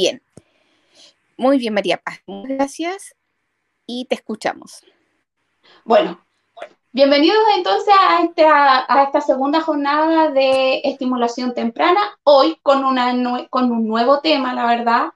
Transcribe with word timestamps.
Bien. 0.00 0.22
Muy 1.36 1.58
bien, 1.58 1.74
María 1.74 1.96
Paz. 1.96 2.20
Gracias 2.24 3.16
y 3.84 4.04
te 4.04 4.14
escuchamos. 4.14 4.84
Bueno, 5.84 6.24
bienvenidos 6.92 7.42
entonces 7.56 7.92
a 7.98 8.22
esta, 8.22 8.86
a 8.88 9.02
esta 9.02 9.20
segunda 9.20 9.60
jornada 9.60 10.30
de 10.30 10.82
estimulación 10.84 11.52
temprana, 11.52 12.16
hoy 12.22 12.60
con, 12.62 12.84
un 12.84 13.88
nuevo 13.88 14.20
tema, 14.20 14.54
la 14.54 14.66
verdad, 14.66 15.08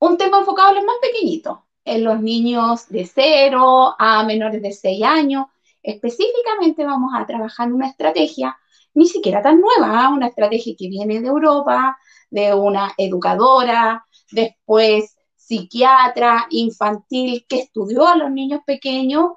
un 0.00 0.16
tema 0.16 0.40
enfocado 0.40 0.70
en 0.70 0.74
los 0.74 0.84
más 0.84 0.96
pequeñitos, 1.00 1.60
en 1.84 2.02
los 2.02 2.20
niños 2.20 2.88
de 2.88 3.06
0 3.06 3.94
a 3.96 4.24
menores 4.24 4.60
de 4.60 4.72
6 4.72 5.04
años. 5.04 5.46
Específicamente 5.80 6.84
vamos 6.84 7.12
a 7.14 7.24
trabajar 7.24 7.72
una 7.72 7.86
estrategia 7.86 8.58
ni 8.94 9.06
siquiera 9.06 9.40
tan 9.42 9.60
nueva, 9.60 10.06
¿ah? 10.06 10.08
una 10.08 10.26
estrategia 10.26 10.74
que 10.76 10.88
viene 10.88 11.20
de 11.20 11.28
Europa, 11.28 11.96
de 12.30 12.52
una 12.52 12.92
educadora, 12.96 14.04
después 14.30 15.16
psiquiatra 15.36 16.46
infantil 16.50 17.46
que 17.48 17.60
estudió 17.60 18.06
a 18.06 18.16
los 18.16 18.30
niños 18.30 18.60
pequeños 18.66 19.32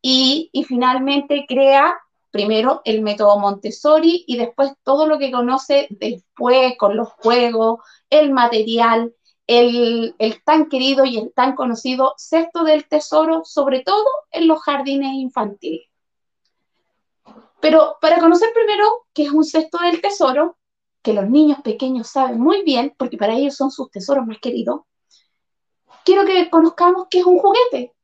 y, 0.00 0.50
finalmente 0.68 1.44
crea 1.48 1.98
primero 2.30 2.82
el 2.84 3.02
método 3.02 3.38
Montessori 3.38 4.24
y 4.26 4.36
después 4.36 4.72
todo 4.84 5.06
lo 5.06 5.18
que 5.18 5.32
conoce 5.32 5.88
después 5.90 6.76
con 6.78 6.96
los 6.96 7.08
juegos, 7.08 7.80
el 8.10 8.32
material, 8.32 9.12
el, 9.48 10.14
el, 10.18 10.44
tan 10.44 10.68
querido 10.68 11.04
y 11.04 11.18
el 11.18 11.32
tan 11.32 11.56
conocido 11.56 12.14
cesto 12.18 12.62
del 12.62 12.86
tesoro, 12.86 13.42
sobre 13.44 13.80
todo 13.80 14.06
en 14.30 14.46
los 14.46 14.62
jardines 14.62 15.14
infantiles. 15.14 15.88
Pero 17.60 17.96
para 18.00 18.20
conocer 18.20 18.50
primero 18.52 19.06
qué 19.12 19.24
es 19.24 19.32
un 19.32 19.44
cesto 19.44 19.78
del 19.78 20.00
tesoro, 20.00 20.56
que 21.06 21.12
los 21.12 21.30
niños 21.30 21.60
pequeños 21.62 22.08
saben 22.08 22.40
muy 22.40 22.64
bien, 22.64 22.92
porque 22.98 23.16
para 23.16 23.34
ellos 23.34 23.54
son 23.54 23.70
sus 23.70 23.88
tesoros 23.92 24.26
más 24.26 24.38
queridos, 24.40 24.80
quiero 26.04 26.24
que 26.24 26.50
conozcamos 26.50 27.06
qué 27.08 27.20
es 27.20 27.24
un 27.24 27.38
juguete, 27.38 27.94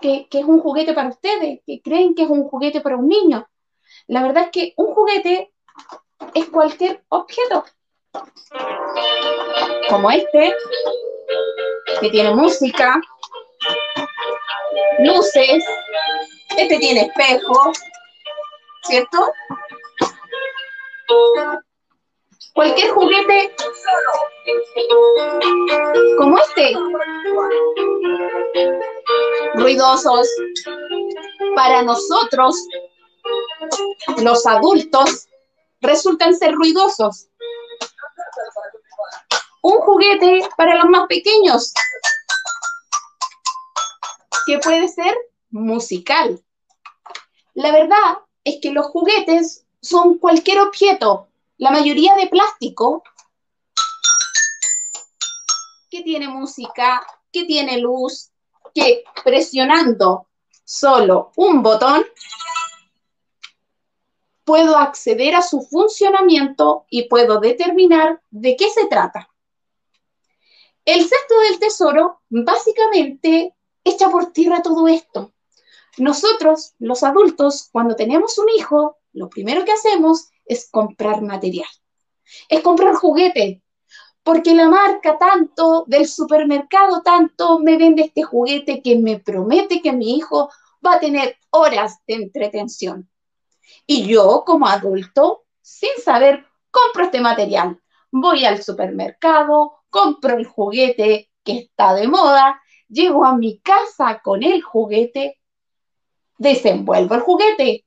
qué, 0.00 0.26
es 0.28 0.44
un 0.44 0.58
juguete 0.58 0.92
para 0.92 1.10
ustedes, 1.10 1.60
que 1.64 1.80
creen 1.80 2.12
que 2.12 2.24
es 2.24 2.28
un 2.28 2.42
juguete 2.48 2.80
para 2.80 2.96
un 2.96 3.06
niño. 3.06 3.48
La 4.08 4.24
verdad 4.24 4.46
es 4.46 4.50
que 4.50 4.74
un 4.76 4.92
juguete 4.92 5.52
es 6.34 6.46
cualquier 6.46 7.04
objeto, 7.10 7.64
como 9.88 10.10
este, 10.10 10.52
que 12.00 12.10
tiene 12.10 12.34
música, 12.34 13.00
luces, 14.98 15.64
este 16.56 16.78
tiene 16.80 17.02
espejo, 17.02 17.70
¿cierto? 18.82 19.32
Cualquier 22.54 22.90
juguete 22.90 23.54
como 26.18 26.38
este, 26.38 26.74
ruidosos, 29.54 30.28
para 31.54 31.82
nosotros, 31.82 32.56
los 34.18 34.46
adultos, 34.46 35.28
resultan 35.80 36.34
ser 36.34 36.54
ruidosos. 36.54 37.28
Un 39.62 39.78
juguete 39.78 40.48
para 40.56 40.76
los 40.76 40.86
más 40.86 41.06
pequeños, 41.06 41.72
que 44.46 44.58
puede 44.58 44.88
ser 44.88 45.16
musical. 45.50 46.42
La 47.54 47.72
verdad 47.72 48.18
es 48.44 48.58
que 48.60 48.72
los 48.72 48.86
juguetes 48.86 49.66
son 49.82 50.18
cualquier 50.18 50.60
objeto, 50.60 51.29
la 51.60 51.70
mayoría 51.70 52.14
de 52.14 52.26
plástico, 52.26 53.02
que 55.90 56.02
tiene 56.02 56.26
música, 56.26 57.06
que 57.30 57.44
tiene 57.44 57.76
luz, 57.76 58.30
que 58.74 59.04
presionando 59.22 60.28
solo 60.64 61.32
un 61.36 61.62
botón 61.62 62.06
puedo 64.42 64.78
acceder 64.78 65.34
a 65.34 65.42
su 65.42 65.60
funcionamiento 65.60 66.86
y 66.88 67.08
puedo 67.08 67.40
determinar 67.40 68.22
de 68.30 68.56
qué 68.56 68.70
se 68.70 68.86
trata. 68.86 69.28
El 70.86 71.00
cesto 71.02 71.40
del 71.40 71.58
tesoro 71.58 72.22
básicamente 72.30 73.54
echa 73.84 74.08
por 74.08 74.32
tierra 74.32 74.62
todo 74.62 74.88
esto. 74.88 75.34
Nosotros, 75.98 76.72
los 76.78 77.02
adultos, 77.02 77.68
cuando 77.70 77.96
tenemos 77.96 78.38
un 78.38 78.48
hijo, 78.48 78.96
lo 79.12 79.28
primero 79.28 79.66
que 79.66 79.72
hacemos 79.72 80.30
es 80.50 80.68
comprar 80.68 81.22
material. 81.22 81.68
Es 82.48 82.60
comprar 82.60 82.94
juguete, 82.94 83.62
porque 84.24 84.54
la 84.54 84.68
marca 84.68 85.16
tanto 85.16 85.84
del 85.86 86.06
supermercado 86.06 87.02
tanto 87.02 87.60
me 87.60 87.76
vende 87.76 88.02
este 88.02 88.24
juguete 88.24 88.82
que 88.82 88.96
me 88.96 89.20
promete 89.20 89.80
que 89.80 89.92
mi 89.92 90.16
hijo 90.16 90.50
va 90.84 90.94
a 90.94 91.00
tener 91.00 91.36
horas 91.50 91.98
de 92.06 92.14
entretención. 92.14 93.08
Y 93.86 94.06
yo 94.08 94.42
como 94.44 94.66
adulto, 94.66 95.44
sin 95.62 95.90
saber, 96.04 96.44
compro 96.70 97.04
este 97.04 97.20
material. 97.20 97.80
Voy 98.10 98.44
al 98.44 98.62
supermercado, 98.62 99.84
compro 99.88 100.36
el 100.36 100.46
juguete 100.46 101.30
que 101.44 101.58
está 101.58 101.94
de 101.94 102.08
moda, 102.08 102.60
llego 102.88 103.24
a 103.24 103.36
mi 103.36 103.60
casa 103.60 104.20
con 104.22 104.42
el 104.42 104.62
juguete 104.62 105.40
desenvuelvo 106.40 107.14
el 107.14 107.20
juguete. 107.20 107.84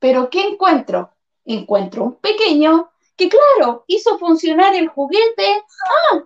Pero 0.00 0.30
¿qué 0.30 0.48
encuentro? 0.48 1.12
Encuentro 1.44 2.04
un 2.04 2.16
pequeño 2.16 2.92
que, 3.16 3.28
claro, 3.28 3.84
hizo 3.86 4.18
funcionar 4.18 4.74
el 4.74 4.88
juguete. 4.88 5.64
Ah, 6.12 6.22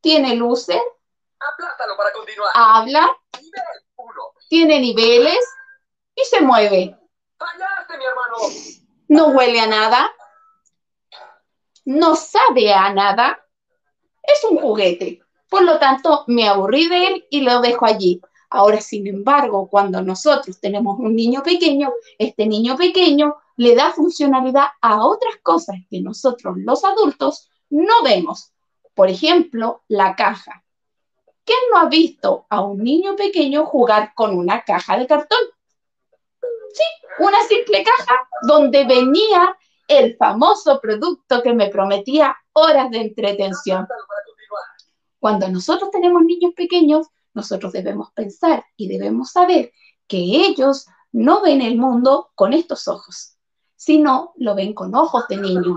tiene 0.00 0.34
luces. 0.34 0.80
para 1.96 2.12
continuar. 2.12 2.50
Habla. 2.54 3.16
Tiene 4.48 4.80
niveles 4.80 5.38
y 6.14 6.24
se 6.24 6.40
mueve. 6.40 6.96
mi 7.98 8.04
hermano. 8.04 8.36
No 9.08 9.28
huele 9.28 9.60
a 9.60 9.66
nada. 9.66 10.10
No 11.84 12.16
sabe 12.16 12.72
a 12.72 12.92
nada. 12.92 13.44
Es 14.22 14.44
un 14.44 14.58
juguete. 14.58 15.20
Por 15.48 15.62
lo 15.62 15.78
tanto, 15.78 16.24
me 16.28 16.48
aburrí 16.48 16.88
de 16.88 17.06
él 17.06 17.26
y 17.30 17.40
lo 17.40 17.60
dejo 17.60 17.86
allí. 17.86 18.20
Ahora, 18.50 18.80
sin 18.80 19.06
embargo, 19.06 19.68
cuando 19.68 20.02
nosotros 20.02 20.60
tenemos 20.60 20.98
un 20.98 21.14
niño 21.14 21.42
pequeño, 21.42 21.92
este 22.18 22.46
niño 22.46 22.76
pequeño 22.76 23.36
le 23.60 23.74
da 23.74 23.92
funcionalidad 23.92 24.68
a 24.80 25.04
otras 25.04 25.34
cosas 25.42 25.76
que 25.90 26.00
nosotros 26.00 26.54
los 26.56 26.82
adultos 26.82 27.50
no 27.68 28.02
vemos. 28.02 28.54
Por 28.94 29.10
ejemplo, 29.10 29.82
la 29.86 30.16
caja. 30.16 30.64
¿Quién 31.44 31.58
no 31.70 31.76
ha 31.78 31.84
visto 31.90 32.46
a 32.48 32.62
un 32.62 32.82
niño 32.82 33.16
pequeño 33.16 33.66
jugar 33.66 34.14
con 34.14 34.34
una 34.34 34.62
caja 34.62 34.96
de 34.96 35.06
cartón? 35.06 35.40
Sí, 36.72 36.84
una 37.18 37.42
simple 37.42 37.84
caja 37.84 38.26
donde 38.48 38.86
venía 38.86 39.54
el 39.88 40.16
famoso 40.16 40.80
producto 40.80 41.42
que 41.42 41.52
me 41.52 41.68
prometía 41.68 42.34
horas 42.54 42.90
de 42.90 43.02
entretención. 43.02 43.86
Cuando 45.18 45.50
nosotros 45.50 45.90
tenemos 45.90 46.22
niños 46.22 46.54
pequeños, 46.56 47.08
nosotros 47.34 47.74
debemos 47.74 48.10
pensar 48.12 48.64
y 48.78 48.88
debemos 48.88 49.32
saber 49.32 49.70
que 50.06 50.16
ellos 50.16 50.86
no 51.12 51.42
ven 51.42 51.60
el 51.60 51.76
mundo 51.76 52.30
con 52.34 52.54
estos 52.54 52.88
ojos, 52.88 53.29
sino 53.80 54.34
lo 54.36 54.54
ven 54.54 54.74
con 54.74 54.94
ojos 54.94 55.24
de 55.26 55.38
niño, 55.38 55.74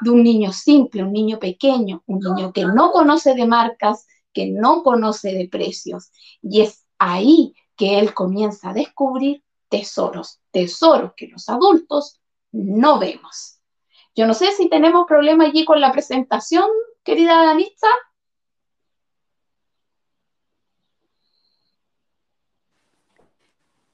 de 0.00 0.10
un 0.10 0.24
niño 0.24 0.52
simple, 0.52 1.04
un 1.04 1.12
niño 1.12 1.38
pequeño, 1.38 2.02
un 2.06 2.18
niño 2.18 2.52
que 2.52 2.64
no 2.64 2.90
conoce 2.90 3.36
de 3.36 3.46
marcas, 3.46 4.04
que 4.32 4.46
no 4.46 4.82
conoce 4.82 5.32
de 5.32 5.48
precios. 5.48 6.10
Y 6.42 6.62
es 6.62 6.84
ahí 6.98 7.54
que 7.76 8.00
él 8.00 8.14
comienza 8.14 8.70
a 8.70 8.72
descubrir 8.72 9.44
tesoros, 9.68 10.40
tesoros 10.50 11.12
que 11.16 11.28
los 11.28 11.48
adultos 11.48 12.20
no 12.50 12.98
vemos. 12.98 13.60
Yo 14.16 14.26
no 14.26 14.34
sé 14.34 14.50
si 14.50 14.68
tenemos 14.68 15.06
problema 15.06 15.44
allí 15.44 15.64
con 15.64 15.80
la 15.80 15.92
presentación, 15.92 16.66
querida 17.04 17.44
Danitza. 17.44 17.86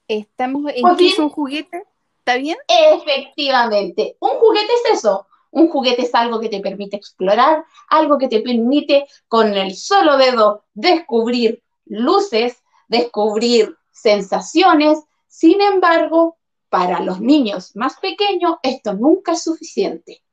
Estamos 0.07 0.71
en 0.73 0.95
qué 0.97 1.07
es 1.09 1.19
un 1.19 1.29
juguete, 1.29 1.83
¿está 2.25 2.37
bien? 2.37 2.57
Efectivamente, 2.69 4.15
un 4.19 4.29
juguete 4.39 4.71
es 4.85 4.93
eso. 4.99 5.27
Un 5.51 5.67
juguete 5.67 6.03
es 6.03 6.15
algo 6.15 6.39
que 6.39 6.47
te 6.47 6.61
permite 6.61 6.95
explorar, 6.95 7.65
algo 7.89 8.17
que 8.17 8.29
te 8.29 8.39
permite 8.39 9.05
con 9.27 9.53
el 9.53 9.75
solo 9.75 10.17
dedo 10.17 10.63
descubrir 10.73 11.61
luces, 11.85 12.63
descubrir 12.87 13.77
sensaciones. 13.91 14.99
Sin 15.27 15.59
embargo, 15.61 16.37
para 16.69 17.01
los 17.01 17.19
niños 17.19 17.75
más 17.75 17.99
pequeños, 17.99 18.55
esto 18.63 18.93
nunca 18.93 19.33
es 19.33 19.43
suficiente. 19.43 20.23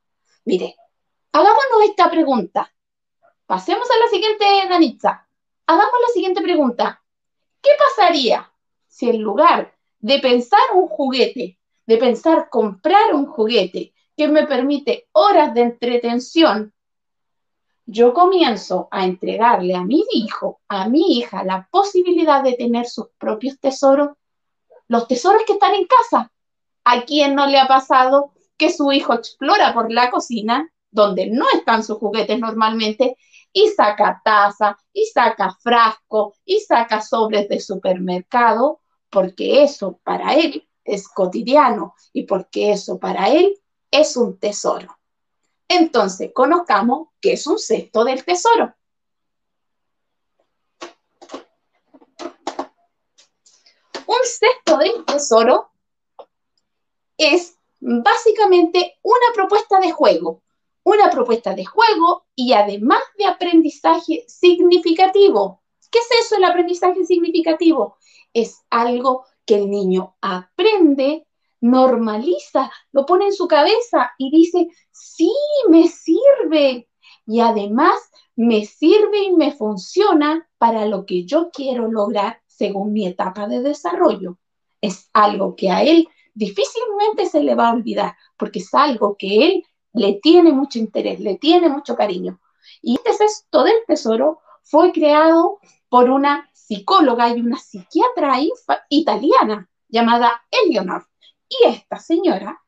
Mire, 0.45 0.77
hagámonos 1.33 1.89
esta 1.89 2.09
pregunta. 2.09 2.73
Pasemos 3.47 3.91
a 3.91 3.99
la 3.99 4.09
siguiente, 4.09 4.45
Danitza. 4.69 5.27
Hagamos 5.67 6.01
la 6.07 6.15
siguiente 6.15 6.41
pregunta. 6.41 7.03
¿Qué 7.61 7.71
pasaría 7.79 8.51
si 8.87 9.11
en 9.11 9.21
lugar 9.21 9.75
de 9.99 10.19
pensar 10.21 10.61
un 10.75 10.89
juguete, 10.89 11.60
de 11.91 11.97
pensar 11.97 12.49
comprar 12.49 13.13
un 13.13 13.27
juguete 13.27 13.93
que 14.17 14.29
me 14.29 14.47
permite 14.47 15.09
horas 15.11 15.53
de 15.55 15.63
entretención, 15.63 16.73
yo 17.85 18.15
comienzo 18.15 18.87
a 18.93 19.05
entregarle 19.05 19.75
a 19.75 19.83
mi 19.83 20.05
hijo, 20.13 20.61
a 20.69 20.89
mi 20.89 21.19
hija, 21.19 21.43
la 21.43 21.67
posibilidad 21.69 22.45
de 22.45 22.53
tener 22.53 22.87
sus 22.87 23.07
propios 23.19 23.59
tesoros, 23.59 24.11
los 24.87 25.09
tesoros 25.09 25.43
que 25.45 25.55
están 25.55 25.75
en 25.75 25.89
casa. 25.89 26.31
¿A 26.85 27.03
quién 27.03 27.35
no 27.35 27.49
le 27.49 27.59
ha 27.59 27.67
pasado 27.67 28.35
que 28.57 28.73
su 28.73 28.93
hijo 28.93 29.13
explora 29.13 29.75
por 29.75 29.91
la 29.91 30.13
cocina, 30.13 30.71
donde 30.93 31.27
no 31.27 31.47
están 31.53 31.83
sus 31.83 31.99
juguetes 31.99 32.39
normalmente, 32.39 33.17
y 33.53 33.67
saca 33.67 34.23
taza, 34.25 34.77
y 34.93 35.07
saca 35.07 35.57
frasco, 35.61 36.35
y 36.45 36.61
saca 36.61 37.03
sobres 37.03 37.49
de 37.49 37.59
supermercado, 37.59 38.81
porque 39.11 39.65
eso 39.65 39.99
para 40.05 40.37
él 40.37 40.69
es 40.91 41.09
cotidiano 41.09 41.95
y 42.13 42.25
porque 42.25 42.73
eso 42.73 42.99
para 42.99 43.29
él 43.29 43.59
es 43.91 44.17
un 44.17 44.39
tesoro. 44.39 44.99
Entonces, 45.69 46.33
conozcamos 46.35 47.09
qué 47.21 47.35
es 47.35 47.47
un 47.47 47.59
cesto 47.59 48.05
del 48.05 48.25
tesoro. 48.25 48.75
Un 54.07 54.25
cesto 54.25 54.77
del 54.79 55.05
tesoro 55.05 55.71
es 57.17 57.57
básicamente 57.79 58.99
una 59.03 59.33
propuesta 59.35 59.79
de 59.79 59.93
juego, 59.93 60.43
una 60.83 61.11
propuesta 61.11 61.55
de 61.55 61.65
juego 61.65 62.27
y 62.35 62.53
además 62.53 63.03
de 63.17 63.27
aprendizaje 63.27 64.25
significativo. 64.27 65.63
¿Qué 65.91 65.99
es 65.99 66.27
eso 66.27 66.37
el 66.37 66.45
aprendizaje 66.45 67.05
significativo? 67.05 67.97
Es 68.33 68.65
algo 68.71 69.25
que 69.51 69.57
el 69.57 69.69
niño 69.69 70.15
aprende 70.21 71.27
normaliza, 71.61 72.71
lo 72.93 73.05
pone 73.05 73.27
en 73.27 73.33
su 73.33 73.49
cabeza 73.49 74.13
y 74.17 74.31
dice, 74.31 74.69
sí, 74.93 75.33
me 75.69 75.89
sirve. 75.89 76.89
Y 77.27 77.41
además 77.41 78.01
me 78.37 78.65
sirve 78.65 79.25
y 79.25 79.33
me 79.33 79.51
funciona 79.51 80.49
para 80.57 80.87
lo 80.87 81.05
que 81.05 81.25
yo 81.25 81.51
quiero 81.51 81.91
lograr 81.91 82.41
según 82.47 82.93
mi 82.93 83.09
etapa 83.09 83.49
de 83.49 83.61
desarrollo. 83.61 84.39
Es 84.81 85.11
algo 85.13 85.57
que 85.57 85.73
a 85.73 85.83
él 85.83 86.07
difícilmente 86.33 87.27
se 87.27 87.43
le 87.43 87.57
va 87.57 87.71
a 87.71 87.75
olvidar, 87.75 88.15
porque 88.39 88.61
es 88.61 88.73
algo 88.73 89.17
que 89.19 89.49
él 89.49 89.65
le 89.93 90.21
tiene 90.23 90.53
mucho 90.53 90.79
interés, 90.79 91.19
le 91.19 91.39
tiene 91.39 91.69
mucho 91.69 91.97
cariño. 91.97 92.41
Y 92.83 92.95
este 92.95 93.15
cesto 93.15 93.65
del 93.65 93.85
tesoro 93.89 94.39
fue 94.63 94.93
creado 94.93 95.59
por 95.91 96.09
una 96.09 96.49
psicóloga 96.55 97.29
y 97.29 97.41
una 97.41 97.59
psiquiatra 97.59 98.39
italiana 98.89 99.69
llamada 99.89 100.43
Eleonor. 100.51 101.07
Y 101.49 101.67
esta 101.67 101.99
señora 101.99 102.63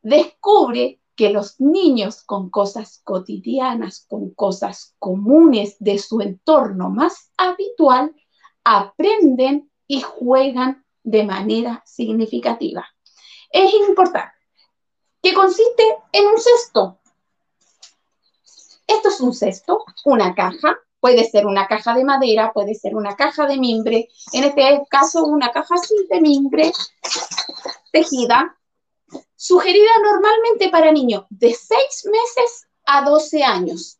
descubre 0.00 1.00
que 1.16 1.30
los 1.30 1.60
niños 1.60 2.22
con 2.22 2.50
cosas 2.50 3.00
cotidianas, 3.04 4.06
con 4.08 4.30
cosas 4.30 4.94
comunes 4.98 5.76
de 5.80 5.98
su 5.98 6.20
entorno 6.20 6.90
más 6.90 7.32
habitual, 7.36 8.14
aprenden 8.62 9.70
y 9.86 10.00
juegan 10.00 10.84
de 11.02 11.24
manera 11.24 11.82
significativa. 11.84 12.86
Es 13.50 13.74
importante 13.74 14.32
que 15.22 15.34
consiste 15.34 15.82
en 16.12 16.26
un 16.26 16.38
cesto. 16.38 17.00
Esto 18.86 19.08
es 19.08 19.20
un 19.20 19.34
cesto, 19.34 19.84
una 20.04 20.34
caja, 20.34 20.78
puede 21.04 21.28
ser 21.28 21.44
una 21.44 21.66
caja 21.66 21.94
de 21.94 22.02
madera, 22.02 22.50
puede 22.54 22.74
ser 22.74 22.96
una 22.96 23.14
caja 23.14 23.46
de 23.46 23.58
mimbre, 23.58 24.08
en 24.32 24.44
este 24.44 24.80
caso 24.88 25.22
una 25.26 25.52
caja 25.52 25.74
de 26.08 26.18
mimbre 26.18 26.72
tejida, 27.92 28.56
sugerida 29.36 29.90
normalmente 30.02 30.70
para 30.70 30.90
niños 30.92 31.26
de 31.28 31.52
6 31.52 32.06
meses 32.10 32.68
a 32.86 33.04
12 33.04 33.44
años. 33.44 33.98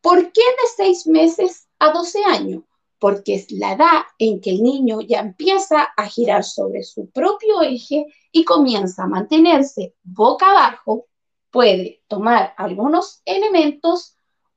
¿Por 0.00 0.32
qué 0.32 0.40
de 0.40 0.84
6 0.86 1.06
meses 1.06 1.68
a 1.78 1.92
12 1.92 2.24
años? 2.24 2.64
Porque 2.98 3.36
es 3.36 3.52
la 3.52 3.74
edad 3.74 4.02
en 4.18 4.40
que 4.40 4.50
el 4.50 4.62
niño 4.64 5.02
ya 5.02 5.20
empieza 5.20 5.84
a 5.96 6.06
girar 6.08 6.42
sobre 6.42 6.82
su 6.82 7.10
propio 7.10 7.62
eje 7.62 8.06
y 8.32 8.44
comienza 8.44 9.04
a 9.04 9.06
mantenerse 9.06 9.94
boca 10.02 10.50
abajo, 10.50 11.06
puede 11.52 12.02
tomar 12.08 12.54
algunos 12.56 13.22
elementos, 13.24 14.13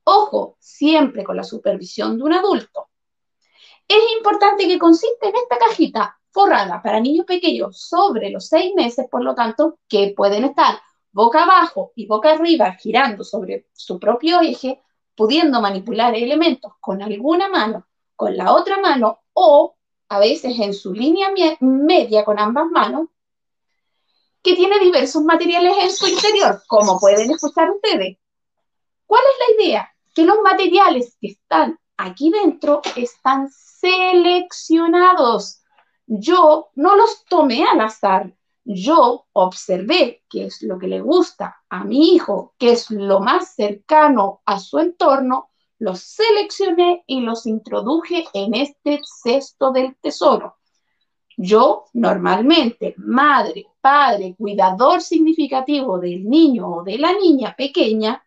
ojo, 0.08 0.56
siempre 0.58 1.22
con 1.22 1.36
la 1.36 1.44
supervisión 1.44 2.16
de 2.16 2.24
un 2.24 2.32
adulto. 2.32 2.88
Es 3.86 4.02
importante 4.16 4.66
que 4.66 4.78
consiste 4.78 5.28
en 5.28 5.36
esta 5.36 5.58
cajita 5.58 6.18
forrada 6.30 6.82
para 6.82 7.00
niños 7.00 7.26
pequeños 7.26 7.80
sobre 7.80 8.30
los 8.30 8.46
seis 8.48 8.74
meses, 8.74 9.06
por 9.10 9.22
lo 9.22 9.34
tanto, 9.34 9.78
que 9.88 10.14
pueden 10.16 10.44
estar 10.44 10.80
boca 11.12 11.42
abajo 11.42 11.92
y 11.94 12.06
boca 12.06 12.32
arriba 12.32 12.72
girando 12.74 13.24
sobre 13.24 13.68
su 13.72 13.98
propio 13.98 14.40
eje, 14.40 14.82
pudiendo 15.14 15.60
manipular 15.60 16.14
elementos 16.14 16.72
con 16.80 17.02
alguna 17.02 17.48
mano, 17.48 17.86
con 18.14 18.36
la 18.36 18.52
otra 18.54 18.78
mano 18.78 19.20
o 19.32 19.76
a 20.08 20.18
veces 20.20 20.58
en 20.58 20.72
su 20.72 20.92
línea 20.92 21.28
media 21.60 22.24
con 22.24 22.38
ambas 22.38 22.66
manos, 22.70 23.08
que 24.42 24.54
tiene 24.54 24.78
diversos 24.78 25.22
materiales 25.22 25.74
en 25.80 25.90
su 25.90 26.06
interior, 26.06 26.62
como 26.66 26.98
pueden 26.98 27.30
escuchar 27.30 27.70
ustedes. 27.70 28.16
¿Cuál 29.06 29.22
es 29.22 29.56
la 29.56 29.64
idea? 29.64 29.94
Que 30.18 30.24
los 30.24 30.40
materiales 30.42 31.16
que 31.20 31.28
están 31.28 31.78
aquí 31.96 32.30
dentro 32.30 32.80
están 32.96 33.48
seleccionados 33.50 35.62
yo 36.08 36.70
no 36.74 36.96
los 36.96 37.26
tomé 37.26 37.64
al 37.64 37.82
azar. 37.82 38.34
Yo 38.64 39.26
observé 39.32 40.24
qué 40.28 40.46
es 40.46 40.62
lo 40.62 40.78
que 40.78 40.88
le 40.88 41.02
gusta 41.02 41.58
a 41.68 41.84
mi 41.84 42.14
hijo, 42.14 42.54
qué 42.58 42.72
es 42.72 42.90
lo 42.90 43.20
más 43.20 43.54
cercano 43.54 44.40
a 44.46 44.58
su 44.58 44.78
entorno, 44.78 45.50
los 45.78 46.00
seleccioné 46.00 47.04
y 47.06 47.20
los 47.20 47.46
introduje 47.46 48.24
en 48.32 48.54
este 48.54 49.00
cesto 49.22 49.70
del 49.70 49.96
tesoro. 49.96 50.56
Yo 51.36 51.84
normalmente, 51.92 52.94
madre, 52.96 53.66
padre, 53.80 54.34
cuidador 54.36 55.02
significativo 55.02 55.98
del 55.98 56.28
niño 56.28 56.68
o 56.68 56.82
de 56.82 56.98
la 56.98 57.12
niña 57.12 57.54
pequeña, 57.56 58.22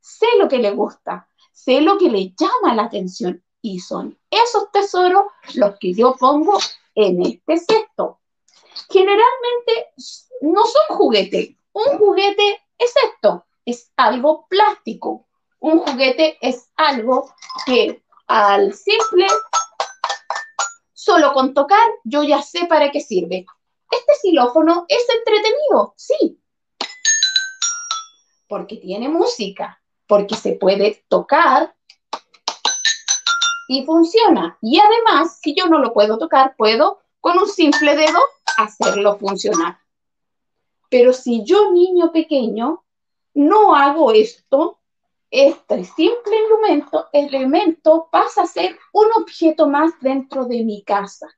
sé 0.00 0.26
lo 0.38 0.48
que 0.48 0.58
le 0.58 0.70
gusta, 0.70 1.28
sé 1.54 1.80
lo 1.80 1.96
que 1.96 2.10
le 2.10 2.34
llama 2.38 2.74
la 2.74 2.84
atención 2.84 3.42
y 3.62 3.78
son 3.78 4.18
esos 4.30 4.70
tesoros 4.72 5.24
los 5.54 5.78
que 5.78 5.94
yo 5.94 6.14
pongo 6.16 6.58
en 6.94 7.22
este 7.22 7.56
cesto. 7.56 8.20
Generalmente 8.90 9.92
no 10.42 10.66
son 10.66 10.96
juguetes. 10.98 11.56
Un 11.72 11.98
juguete 11.98 12.60
es 12.76 12.92
esto, 12.96 13.46
es 13.64 13.90
algo 13.96 14.46
plástico. 14.48 15.26
Un 15.60 15.78
juguete 15.78 16.36
es 16.42 16.70
algo 16.76 17.32
que 17.64 18.02
al 18.26 18.74
simple, 18.74 19.26
solo 20.92 21.32
con 21.32 21.54
tocar, 21.54 21.86
yo 22.04 22.22
ya 22.22 22.42
sé 22.42 22.66
para 22.66 22.90
qué 22.90 23.00
sirve. 23.00 23.46
Este 23.90 24.12
xilófono 24.20 24.84
es 24.88 25.06
entretenido, 25.08 25.94
sí, 25.96 26.40
porque 28.48 28.76
tiene 28.76 29.08
música, 29.08 29.80
porque 30.06 30.34
se 30.34 30.52
puede 30.52 31.04
tocar 31.08 31.74
y 33.68 33.84
funciona. 33.84 34.58
Y 34.60 34.78
además, 34.78 35.38
si 35.40 35.54
yo 35.54 35.66
no 35.66 35.78
lo 35.78 35.92
puedo 35.92 36.18
tocar, 36.18 36.54
puedo 36.56 37.00
con 37.20 37.38
un 37.38 37.48
simple 37.48 37.96
dedo 37.96 38.20
hacerlo 38.56 39.16
funcionar. 39.18 39.78
Pero 40.90 41.12
si 41.12 41.42
yo, 41.44 41.70
niño 41.72 42.12
pequeño, 42.12 42.84
no 43.34 43.74
hago 43.74 44.12
esto, 44.12 44.78
este 45.30 45.84
simple 45.84 46.36
elemento, 46.46 47.08
elemento 47.12 48.08
pasa 48.12 48.42
a 48.42 48.46
ser 48.46 48.78
un 48.92 49.06
objeto 49.16 49.68
más 49.68 49.92
dentro 50.00 50.44
de 50.44 50.62
mi 50.62 50.84
casa. 50.84 51.28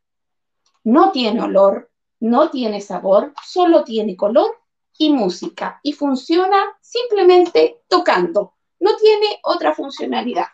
No 0.84 1.12
tiene 1.12 1.40
olor, 1.40 1.90
no 2.20 2.50
tiene 2.50 2.80
sabor, 2.80 3.32
solo 3.42 3.84
tiene 3.84 4.16
color 4.16 4.54
y 4.98 5.10
música 5.10 5.80
y 5.82 5.92
funciona 5.92 6.76
simplemente 6.80 7.82
tocando. 7.88 8.55
No 8.80 8.96
tiene 8.96 9.38
otra 9.42 9.74
funcionalidad. 9.74 10.46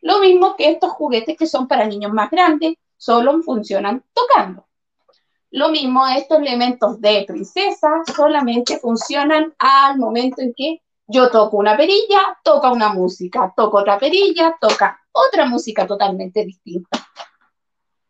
Lo 0.00 0.18
mismo 0.18 0.56
que 0.56 0.70
estos 0.70 0.92
juguetes 0.92 1.36
que 1.36 1.46
son 1.46 1.66
para 1.66 1.86
niños 1.86 2.12
más 2.12 2.30
grandes, 2.30 2.74
solo 2.96 3.42
funcionan 3.42 4.04
tocando. 4.12 4.66
Lo 5.50 5.68
mismo 5.68 6.06
estos 6.06 6.38
elementos 6.38 7.00
de 7.00 7.24
princesa, 7.26 8.02
solamente 8.14 8.78
funcionan 8.78 9.54
al 9.58 9.98
momento 9.98 10.42
en 10.42 10.52
que 10.54 10.82
yo 11.06 11.30
toco 11.30 11.56
una 11.56 11.76
perilla, 11.76 12.38
toca 12.42 12.70
una 12.70 12.92
música, 12.92 13.52
toco 13.56 13.78
otra 13.78 13.98
perilla, 13.98 14.56
toca 14.60 15.00
otra 15.12 15.46
música 15.46 15.86
totalmente 15.86 16.44
distinta. 16.44 17.06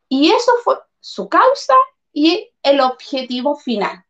Y 0.09 0.31
eso 0.33 0.53
fue 0.65 0.77
su 0.99 1.29
causa 1.29 1.75
y 2.13 2.51
el 2.63 2.81
objetivo 2.81 3.57
final. 3.57 4.05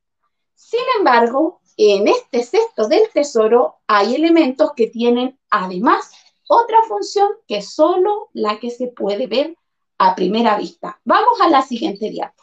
Sin 0.54 0.80
embargo, 0.98 1.60
en 1.76 2.08
este 2.08 2.42
cesto 2.42 2.88
del 2.88 3.10
tesoro 3.12 3.76
hay 3.86 4.14
elementos 4.14 4.72
que 4.74 4.86
tienen 4.86 5.38
además 5.50 6.10
otra 6.48 6.82
función 6.88 7.28
que 7.46 7.60
solo 7.62 8.30
la 8.32 8.58
que 8.60 8.70
se 8.70 8.88
puede 8.88 9.26
ver 9.26 9.56
a 9.98 10.14
primera 10.14 10.56
vista. 10.56 11.00
Vamos 11.04 11.40
a 11.40 11.48
la 11.48 11.62
siguiente 11.62 12.10
diapo. 12.10 12.42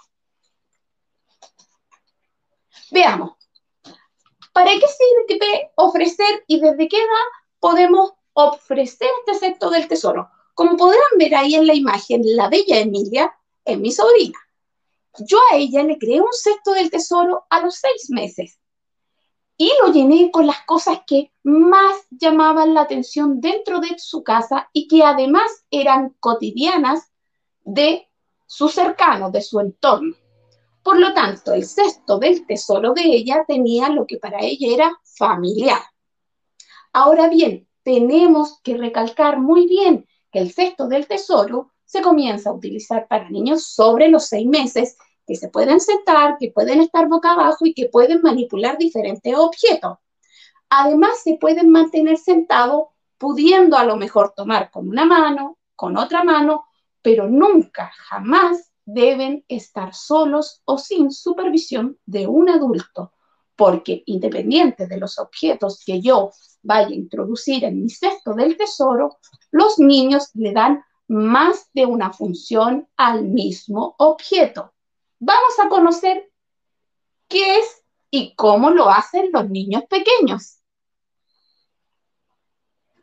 Veamos, 2.91 3.33
¿para 4.51 4.71
qué 4.71 4.85
sirve 5.27 5.71
ofrecer 5.75 6.43
y 6.47 6.59
desde 6.59 6.87
qué 6.87 6.97
edad 6.97 7.27
podemos 7.59 8.13
ofrecer 8.33 9.07
este 9.19 9.39
sexto 9.39 9.69
del 9.69 9.87
tesoro. 9.87 10.29
Como 10.53 10.77
podrán 10.77 11.01
ver 11.17 11.35
ahí 11.35 11.55
en 11.55 11.65
la 11.65 11.73
imagen, 11.73 12.21
la 12.35 12.49
bella 12.49 12.79
Emilia 12.79 13.33
es 13.65 13.77
mi 13.79 13.91
sobrina. 13.91 14.37
Yo 15.19 15.37
a 15.51 15.55
ella 15.55 15.83
le 15.83 15.97
creé 15.97 16.21
un 16.21 16.33
sexto 16.33 16.73
del 16.73 16.89
tesoro 16.89 17.45
a 17.49 17.61
los 17.61 17.75
seis 17.75 18.09
meses 18.09 18.59
y 19.57 19.71
lo 19.81 19.91
llené 19.91 20.31
con 20.31 20.47
las 20.47 20.61
cosas 20.65 20.99
que 21.05 21.31
más 21.43 21.95
llamaban 22.09 22.73
la 22.73 22.81
atención 22.81 23.39
dentro 23.39 23.79
de 23.79 23.95
su 23.97 24.23
casa 24.23 24.69
y 24.73 24.87
que 24.87 25.03
además 25.03 25.65
eran 25.69 26.15
cotidianas 26.19 27.11
de 27.63 28.09
sus 28.47 28.73
cercanos, 28.73 29.31
de 29.31 29.41
su 29.41 29.59
entorno. 29.59 30.15
Por 30.83 30.99
lo 30.99 31.13
tanto, 31.13 31.53
el 31.53 31.65
cesto 31.65 32.19
del 32.19 32.45
tesoro 32.45 32.93
de 32.93 33.03
ella 33.03 33.45
tenía 33.47 33.89
lo 33.89 34.05
que 34.05 34.17
para 34.17 34.41
ella 34.41 34.73
era 34.73 34.99
familiar. 35.03 35.81
Ahora 36.91 37.29
bien, 37.29 37.67
tenemos 37.83 38.59
que 38.61 38.77
recalcar 38.77 39.39
muy 39.39 39.67
bien 39.67 40.07
que 40.31 40.39
el 40.39 40.51
cesto 40.51 40.87
del 40.87 41.07
tesoro 41.07 41.71
se 41.85 42.01
comienza 42.01 42.49
a 42.49 42.53
utilizar 42.53 43.07
para 43.07 43.29
niños 43.29 43.67
sobre 43.67 44.09
los 44.09 44.27
seis 44.27 44.47
meses 44.47 44.97
que 45.25 45.35
se 45.35 45.49
pueden 45.49 45.79
sentar, 45.79 46.37
que 46.39 46.51
pueden 46.51 46.81
estar 46.81 47.07
boca 47.07 47.31
abajo 47.31 47.65
y 47.65 47.73
que 47.73 47.87
pueden 47.87 48.21
manipular 48.21 48.77
diferentes 48.77 49.33
objetos. 49.35 49.97
Además, 50.69 51.21
se 51.23 51.37
pueden 51.39 51.69
mantener 51.69 52.17
sentados, 52.17 52.87
pudiendo 53.17 53.77
a 53.77 53.85
lo 53.85 53.95
mejor 53.95 54.33
tomar 54.35 54.69
con 54.69 54.89
una 54.89 55.05
mano, 55.05 55.57
con 55.75 55.97
otra 55.97 56.23
mano, 56.23 56.65
pero 57.01 57.29
nunca, 57.29 57.91
jamás 57.95 58.71
deben 58.85 59.45
estar 59.47 59.93
solos 59.93 60.61
o 60.65 60.77
sin 60.77 61.11
supervisión 61.11 61.97
de 62.05 62.27
un 62.27 62.49
adulto, 62.49 63.13
porque 63.55 64.03
independiente 64.07 64.87
de 64.87 64.97
los 64.97 65.19
objetos 65.19 65.83
que 65.85 66.01
yo 66.01 66.31
vaya 66.63 66.87
a 66.87 66.93
introducir 66.93 67.63
en 67.63 67.81
mi 67.83 67.89
cesto 67.89 68.33
del 68.33 68.57
tesoro, 68.57 69.19
los 69.51 69.79
niños 69.79 70.29
le 70.33 70.51
dan 70.51 70.83
más 71.07 71.69
de 71.73 71.85
una 71.85 72.11
función 72.11 72.87
al 72.97 73.25
mismo 73.25 73.95
objeto 73.99 74.72
vamos 75.25 75.57
a 75.59 75.69
conocer 75.69 76.29
qué 77.29 77.59
es 77.59 77.83
y 78.09 78.35
cómo 78.35 78.69
lo 78.71 78.89
hacen 78.89 79.29
los 79.31 79.49
niños 79.49 79.83
pequeños. 79.89 80.59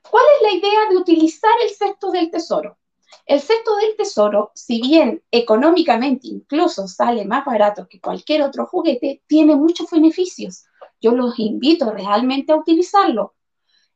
¿Cuál 0.08 0.24
es 0.36 0.42
la 0.42 0.52
idea 0.58 0.88
de 0.90 0.96
utilizar 0.96 1.52
el 1.62 1.70
cesto 1.70 2.10
del 2.10 2.30
tesoro? 2.30 2.78
El 3.26 3.40
cesto 3.40 3.76
del 3.76 3.96
tesoro, 3.96 4.52
si 4.54 4.80
bien 4.80 5.22
económicamente 5.30 6.28
incluso 6.28 6.86
sale 6.88 7.24
más 7.24 7.44
barato 7.44 7.88
que 7.88 8.00
cualquier 8.00 8.42
otro 8.42 8.66
juguete, 8.66 9.22
tiene 9.26 9.56
muchos 9.56 9.90
beneficios. 9.90 10.64
Yo 11.00 11.12
los 11.12 11.38
invito 11.38 11.90
realmente 11.90 12.52
a 12.52 12.56
utilizarlo. 12.56 13.34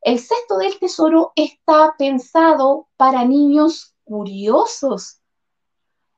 El 0.00 0.18
cesto 0.18 0.56
del 0.58 0.78
tesoro 0.78 1.32
está 1.36 1.94
pensado 1.98 2.88
para 2.96 3.24
niños 3.24 3.94
curiosos, 4.04 5.20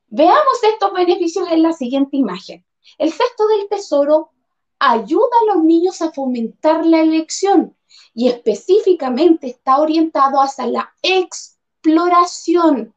Veamos 0.09 0.63
estos 0.63 0.93
beneficios 0.93 1.51
en 1.51 1.63
la 1.63 1.73
siguiente 1.73 2.17
imagen. 2.17 2.65
El 2.99 3.13
cesto 3.13 3.47
del 3.49 3.69
tesoro 3.69 4.31
ayuda 4.79 5.27
a 5.43 5.55
los 5.55 5.65
niños 5.65 6.01
a 6.03 6.13
fomentar 6.13 6.87
la 6.87 7.01
elección 7.01 7.77
y 8.15 8.29
específicamente 8.29 9.49
está 9.49 9.79
orientado 9.79 10.41
hacia 10.41 10.67
la 10.67 10.95
exploración. 11.03 12.95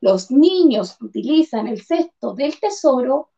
Los 0.00 0.30
niños 0.30 0.96
que 0.96 1.06
utilizan 1.06 1.68
el 1.68 1.82
cesto 1.84 2.34
del 2.34 2.58
tesoro 2.58 3.30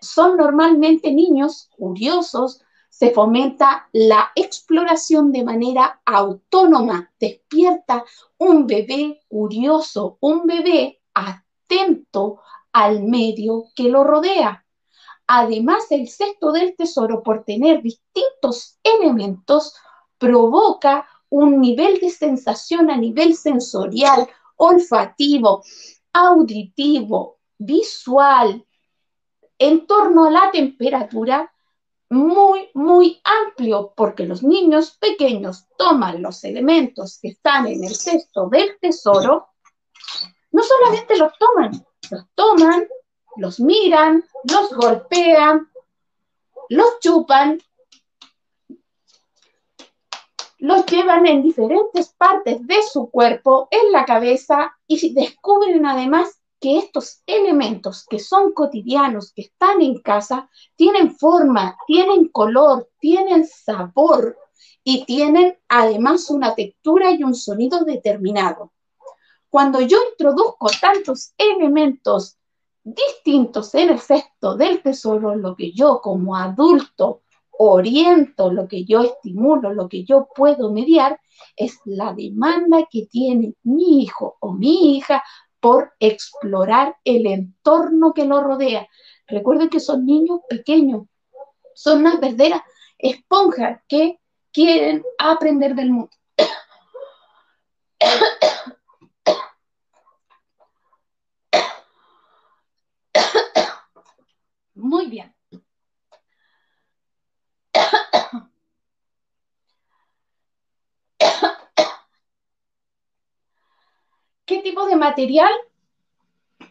son 0.00 0.36
normalmente 0.36 1.12
niños 1.12 1.70
curiosos, 1.76 2.62
se 2.88 3.10
fomenta 3.10 3.88
la 3.92 4.30
exploración 4.34 5.32
de 5.32 5.44
manera 5.44 6.00
autónoma, 6.04 7.12
despierta 7.20 8.04
un 8.38 8.66
bebé 8.66 9.22
curioso, 9.28 10.18
un 10.20 10.46
bebé 10.46 11.00
al 12.72 13.02
medio 13.02 13.66
que 13.74 13.84
lo 13.84 14.04
rodea. 14.04 14.64
Además, 15.26 15.86
el 15.90 16.08
cesto 16.08 16.52
del 16.52 16.76
tesoro, 16.76 17.22
por 17.22 17.44
tener 17.44 17.82
distintos 17.82 18.78
elementos, 18.82 19.74
provoca 20.18 21.08
un 21.28 21.60
nivel 21.60 21.98
de 22.00 22.10
sensación 22.10 22.90
a 22.90 22.96
nivel 22.96 23.34
sensorial, 23.34 24.28
olfativo, 24.56 25.64
auditivo, 26.12 27.38
visual, 27.58 28.64
en 29.58 29.86
torno 29.86 30.26
a 30.26 30.30
la 30.30 30.50
temperatura, 30.52 31.52
muy, 32.08 32.68
muy 32.74 33.20
amplio, 33.24 33.92
porque 33.96 34.26
los 34.26 34.42
niños 34.42 34.96
pequeños 35.00 35.66
toman 35.76 36.22
los 36.22 36.44
elementos 36.44 37.18
que 37.20 37.28
están 37.28 37.66
en 37.66 37.82
el 37.82 37.96
cesto 37.96 38.48
del 38.48 38.78
tesoro 38.80 39.48
no 40.56 40.62
solamente 40.62 41.18
los 41.18 41.32
toman, 41.38 41.86
los 42.10 42.24
toman, 42.34 42.88
los 43.36 43.60
miran, 43.60 44.24
los 44.50 44.72
golpean, 44.72 45.68
los 46.70 46.98
chupan, 47.00 47.60
los 50.56 50.86
llevan 50.86 51.26
en 51.26 51.42
diferentes 51.42 52.08
partes 52.14 52.66
de 52.66 52.82
su 52.90 53.10
cuerpo, 53.10 53.68
en 53.70 53.92
la 53.92 54.06
cabeza, 54.06 54.74
y 54.86 55.12
descubren 55.12 55.84
además 55.84 56.40
que 56.58 56.78
estos 56.78 57.22
elementos 57.26 58.06
que 58.08 58.18
son 58.18 58.54
cotidianos, 58.54 59.34
que 59.34 59.42
están 59.42 59.82
en 59.82 60.00
casa, 60.00 60.48
tienen 60.74 61.14
forma, 61.14 61.76
tienen 61.86 62.28
color, 62.28 62.88
tienen 62.98 63.46
sabor 63.46 64.38
y 64.82 65.04
tienen 65.04 65.58
además 65.68 66.30
una 66.30 66.54
textura 66.54 67.10
y 67.10 67.22
un 67.24 67.34
sonido 67.34 67.84
determinado. 67.84 68.72
Cuando 69.56 69.80
yo 69.80 69.96
introduzco 70.10 70.66
tantos 70.78 71.32
elementos 71.38 72.36
distintos 72.84 73.74
en 73.74 73.88
el 73.88 74.00
cesto 74.00 74.54
del 74.54 74.82
tesoro, 74.82 75.34
lo 75.34 75.56
que 75.56 75.72
yo 75.72 76.02
como 76.02 76.36
adulto 76.36 77.22
oriento, 77.52 78.52
lo 78.52 78.68
que 78.68 78.84
yo 78.84 79.00
estimulo, 79.00 79.72
lo 79.72 79.88
que 79.88 80.04
yo 80.04 80.28
puedo 80.36 80.70
mediar, 80.70 81.18
es 81.56 81.78
la 81.86 82.12
demanda 82.12 82.86
que 82.90 83.06
tiene 83.06 83.54
mi 83.62 84.02
hijo 84.02 84.36
o 84.40 84.52
mi 84.52 84.94
hija 84.94 85.24
por 85.58 85.94
explorar 86.00 86.94
el 87.02 87.24
entorno 87.26 88.12
que 88.12 88.26
lo 88.26 88.42
rodea. 88.42 88.86
Recuerden 89.26 89.70
que 89.70 89.80
son 89.80 90.04
niños 90.04 90.40
pequeños, 90.50 91.06
son 91.74 92.00
unas 92.00 92.20
verdaderas 92.20 92.60
esponjas 92.98 93.80
que 93.88 94.20
quieren 94.52 95.02
aprender 95.18 95.74
del 95.74 95.92
mundo. 95.92 96.15
Muy 104.76 105.06
bien. 105.06 105.34
¿Qué 114.44 114.62
tipo 114.62 114.86
de 114.86 114.96
material 114.96 115.50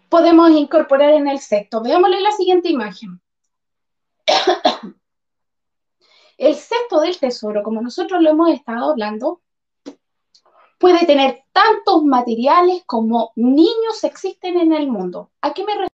podemos 0.09 0.49
incorporar 0.51 1.13
en 1.13 1.27
el 1.27 1.39
cesto? 1.39 1.81
Veámosle 1.81 2.21
la 2.21 2.31
siguiente 2.31 2.69
imagen. 2.69 3.21
El 6.37 6.55
cesto 6.55 6.99
del 6.99 7.17
tesoro, 7.19 7.63
como 7.63 7.81
nosotros 7.81 8.21
lo 8.21 8.29
hemos 8.29 8.49
estado 8.49 8.91
hablando, 8.91 9.41
puede 10.79 11.05
tener 11.05 11.43
tantos 11.51 12.03
materiales 12.03 12.83
como 12.85 13.31
niños 13.35 14.03
existen 14.03 14.57
en 14.59 14.73
el 14.73 14.87
mundo. 14.87 15.31
¿A 15.41 15.53
qué 15.53 15.63
me 15.63 15.73
refiero? 15.73 15.94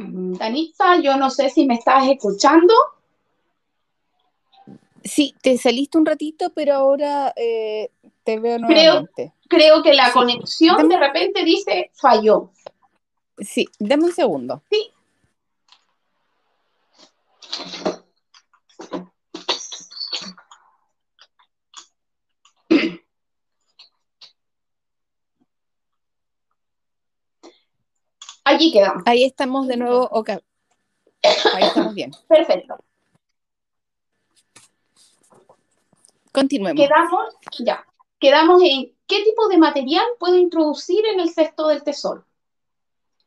Danitza, 0.00 1.00
yo 1.00 1.16
no 1.16 1.30
sé 1.30 1.50
si 1.50 1.66
me 1.66 1.74
estás 1.74 2.08
escuchando. 2.08 2.74
Sí, 5.04 5.34
te 5.42 5.56
saliste 5.58 5.98
un 5.98 6.06
ratito, 6.06 6.50
pero 6.50 6.74
ahora 6.74 7.32
eh, 7.36 7.90
te 8.24 8.38
veo 8.38 8.58
nuevamente. 8.58 9.32
Creo, 9.48 9.82
que 9.82 9.94
la 9.94 10.12
conexión 10.12 10.88
de 10.88 10.98
repente 10.98 11.44
dice 11.44 11.90
falló. 11.94 12.50
Sí, 13.38 13.66
dame 13.78 14.04
un 14.04 14.12
segundo. 14.12 14.62
Sí. 14.70 14.90
Allí 28.60 28.72
quedamos. 28.72 29.02
Ahí 29.06 29.24
estamos 29.24 29.66
de 29.68 29.78
nuevo, 29.78 30.06
ok. 30.12 30.30
Ahí 31.54 31.64
estamos 31.64 31.94
bien. 31.94 32.10
Perfecto. 32.28 32.76
Continuemos. 36.30 36.86
Quedamos, 36.86 37.34
ya, 37.58 37.86
quedamos 38.18 38.62
en 38.62 38.94
qué 39.06 39.24
tipo 39.24 39.48
de 39.48 39.56
material 39.56 40.04
puedo 40.18 40.36
introducir 40.36 41.06
en 41.06 41.20
el 41.20 41.30
cesto 41.30 41.68
del 41.68 41.82
tesoro. 41.82 42.26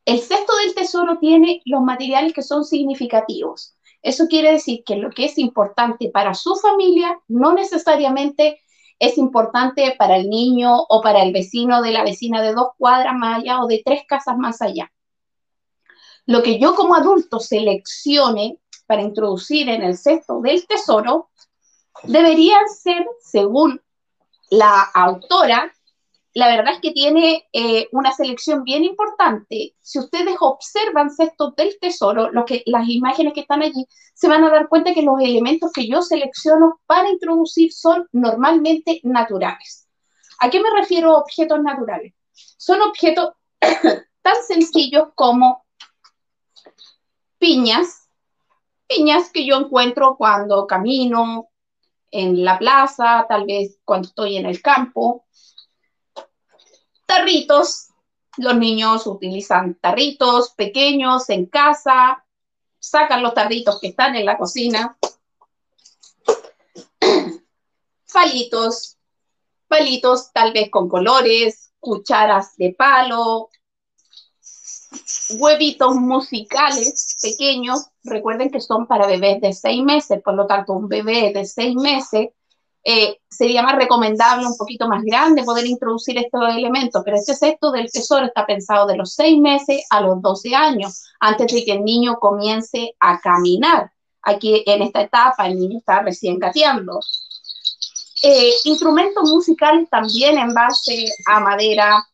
El 0.05 0.19
cesto 0.19 0.55
del 0.57 0.75
tesoro 0.75 1.17
tiene 1.17 1.63
los 1.65 1.81
materiales 1.81 2.33
que 2.33 2.43
son 2.43 2.63
significativos. 2.63 3.75
Eso 4.03 4.27
quiere 4.27 4.51
decir 4.51 4.83
que 4.85 4.97
lo 4.97 5.09
que 5.09 5.25
es 5.25 5.39
importante 5.39 6.11
para 6.11 6.35
su 6.35 6.55
familia 6.57 7.19
no 7.27 7.53
necesariamente 7.53 8.61
es 8.99 9.17
importante 9.17 9.95
para 9.97 10.15
el 10.15 10.29
niño 10.29 10.75
o 10.89 11.01
para 11.01 11.23
el 11.23 11.33
vecino 11.33 11.81
de 11.81 11.91
la 11.91 12.03
vecina 12.03 12.43
de 12.43 12.53
dos 12.53 12.67
cuadras 12.77 13.15
más 13.15 13.39
allá 13.39 13.63
o 13.63 13.67
de 13.67 13.81
tres 13.83 14.03
casas 14.07 14.37
más 14.37 14.61
allá. 14.61 14.92
Lo 16.25 16.41
que 16.41 16.59
yo 16.59 16.75
como 16.75 16.95
adulto 16.95 17.39
seleccione 17.39 18.59
para 18.85 19.01
introducir 19.01 19.69
en 19.69 19.81
el 19.81 19.97
cesto 19.97 20.39
del 20.41 20.65
tesoro 20.67 21.29
deberían 22.03 22.67
ser, 22.69 23.05
según 23.21 23.81
la 24.49 24.81
autora, 24.93 25.71
la 26.33 26.47
verdad 26.47 26.73
es 26.73 26.81
que 26.81 26.91
tiene 26.91 27.47
eh, 27.53 27.87
una 27.91 28.11
selección 28.11 28.63
bien 28.63 28.83
importante. 28.83 29.75
Si 29.81 29.99
ustedes 29.99 30.35
observan 30.39 31.11
cestos 31.11 31.55
del 31.55 31.77
tesoro, 31.79 32.29
las 32.65 32.89
imágenes 32.89 33.33
que 33.33 33.41
están 33.41 33.61
allí, 33.61 33.87
se 34.15 34.27
van 34.27 34.43
a 34.43 34.49
dar 34.49 34.67
cuenta 34.67 34.93
que 34.93 35.03
los 35.03 35.19
elementos 35.19 35.71
que 35.71 35.87
yo 35.87 36.01
selecciono 36.01 36.79
para 36.87 37.09
introducir 37.09 37.71
son 37.71 38.07
normalmente 38.11 38.99
naturales. 39.03 39.87
¿A 40.39 40.49
qué 40.49 40.59
me 40.59 40.71
refiero 40.71 41.17
objetos 41.17 41.61
naturales? 41.61 42.13
Son 42.33 42.81
objetos 42.81 43.33
tan 44.21 44.35
sencillos 44.47 45.09
como 45.15 45.62
piñas, 47.43 48.07
piñas 48.87 49.29
que 49.29 49.45
yo 49.45 49.57
encuentro 49.57 50.15
cuando 50.15 50.65
camino 50.65 51.49
en 52.09 52.45
la 52.45 52.57
plaza, 52.57 53.25
tal 53.27 53.45
vez 53.45 53.79
cuando 53.83 54.07
estoy 54.07 54.37
en 54.37 54.45
el 54.45 54.61
campo. 54.61 55.25
Tarritos, 57.05 57.89
los 58.37 58.55
niños 58.55 59.05
utilizan 59.07 59.75
tarritos 59.75 60.51
pequeños 60.51 61.29
en 61.29 61.47
casa, 61.47 62.25
sacan 62.79 63.21
los 63.21 63.33
tarritos 63.33 63.81
que 63.81 63.87
están 63.87 64.15
en 64.15 64.25
la 64.25 64.37
cocina. 64.37 64.97
Palitos, 68.13 68.97
palitos 69.67 70.31
tal 70.31 70.53
vez 70.53 70.71
con 70.71 70.87
colores, 70.87 71.73
cucharas 71.81 72.55
de 72.55 72.73
palo, 72.73 73.49
huevitos 75.31 75.95
musicales 75.95 77.12
pequeños, 77.23 77.87
recuerden 78.03 78.51
que 78.51 78.61
son 78.61 78.85
para 78.85 79.07
bebés 79.07 79.41
de 79.41 79.53
seis 79.53 79.81
meses, 79.83 80.21
por 80.23 80.35
lo 80.35 80.45
tanto 80.45 80.73
un 80.73 80.87
bebé 80.87 81.31
de 81.33 81.45
seis 81.45 81.75
meses 81.75 82.29
eh, 82.85 83.17
sería 83.29 83.63
más 83.63 83.77
recomendable 83.77 84.45
un 84.45 84.57
poquito 84.57 84.89
más 84.89 85.03
grande 85.03 85.43
poder 85.43 85.65
introducir 85.65 86.17
estos 86.17 86.41
elementos, 86.49 87.01
pero 87.05 87.15
este 87.15 87.33
sexto 87.33 87.71
del 87.71 87.89
tesoro 87.89 88.25
está 88.25 88.45
pensado 88.45 88.85
de 88.85 88.97
los 88.97 89.13
seis 89.13 89.39
meses 89.39 89.85
a 89.89 90.01
los 90.01 90.21
12 90.21 90.53
años, 90.53 91.03
antes 91.21 91.53
de 91.53 91.63
que 91.63 91.71
el 91.71 91.83
niño 91.83 92.15
comience 92.19 92.93
a 92.99 93.21
caminar. 93.21 93.89
Aquí 94.21 94.63
en 94.65 94.81
esta 94.81 95.01
etapa 95.01 95.47
el 95.47 95.59
niño 95.59 95.77
está 95.77 96.01
recién 96.01 96.39
gateando. 96.39 96.99
Eh, 98.21 98.51
instrumentos 98.65 99.29
musicales 99.29 99.89
también 99.89 100.37
en 100.37 100.53
base 100.53 101.05
a 101.25 101.39
madera, 101.39 102.05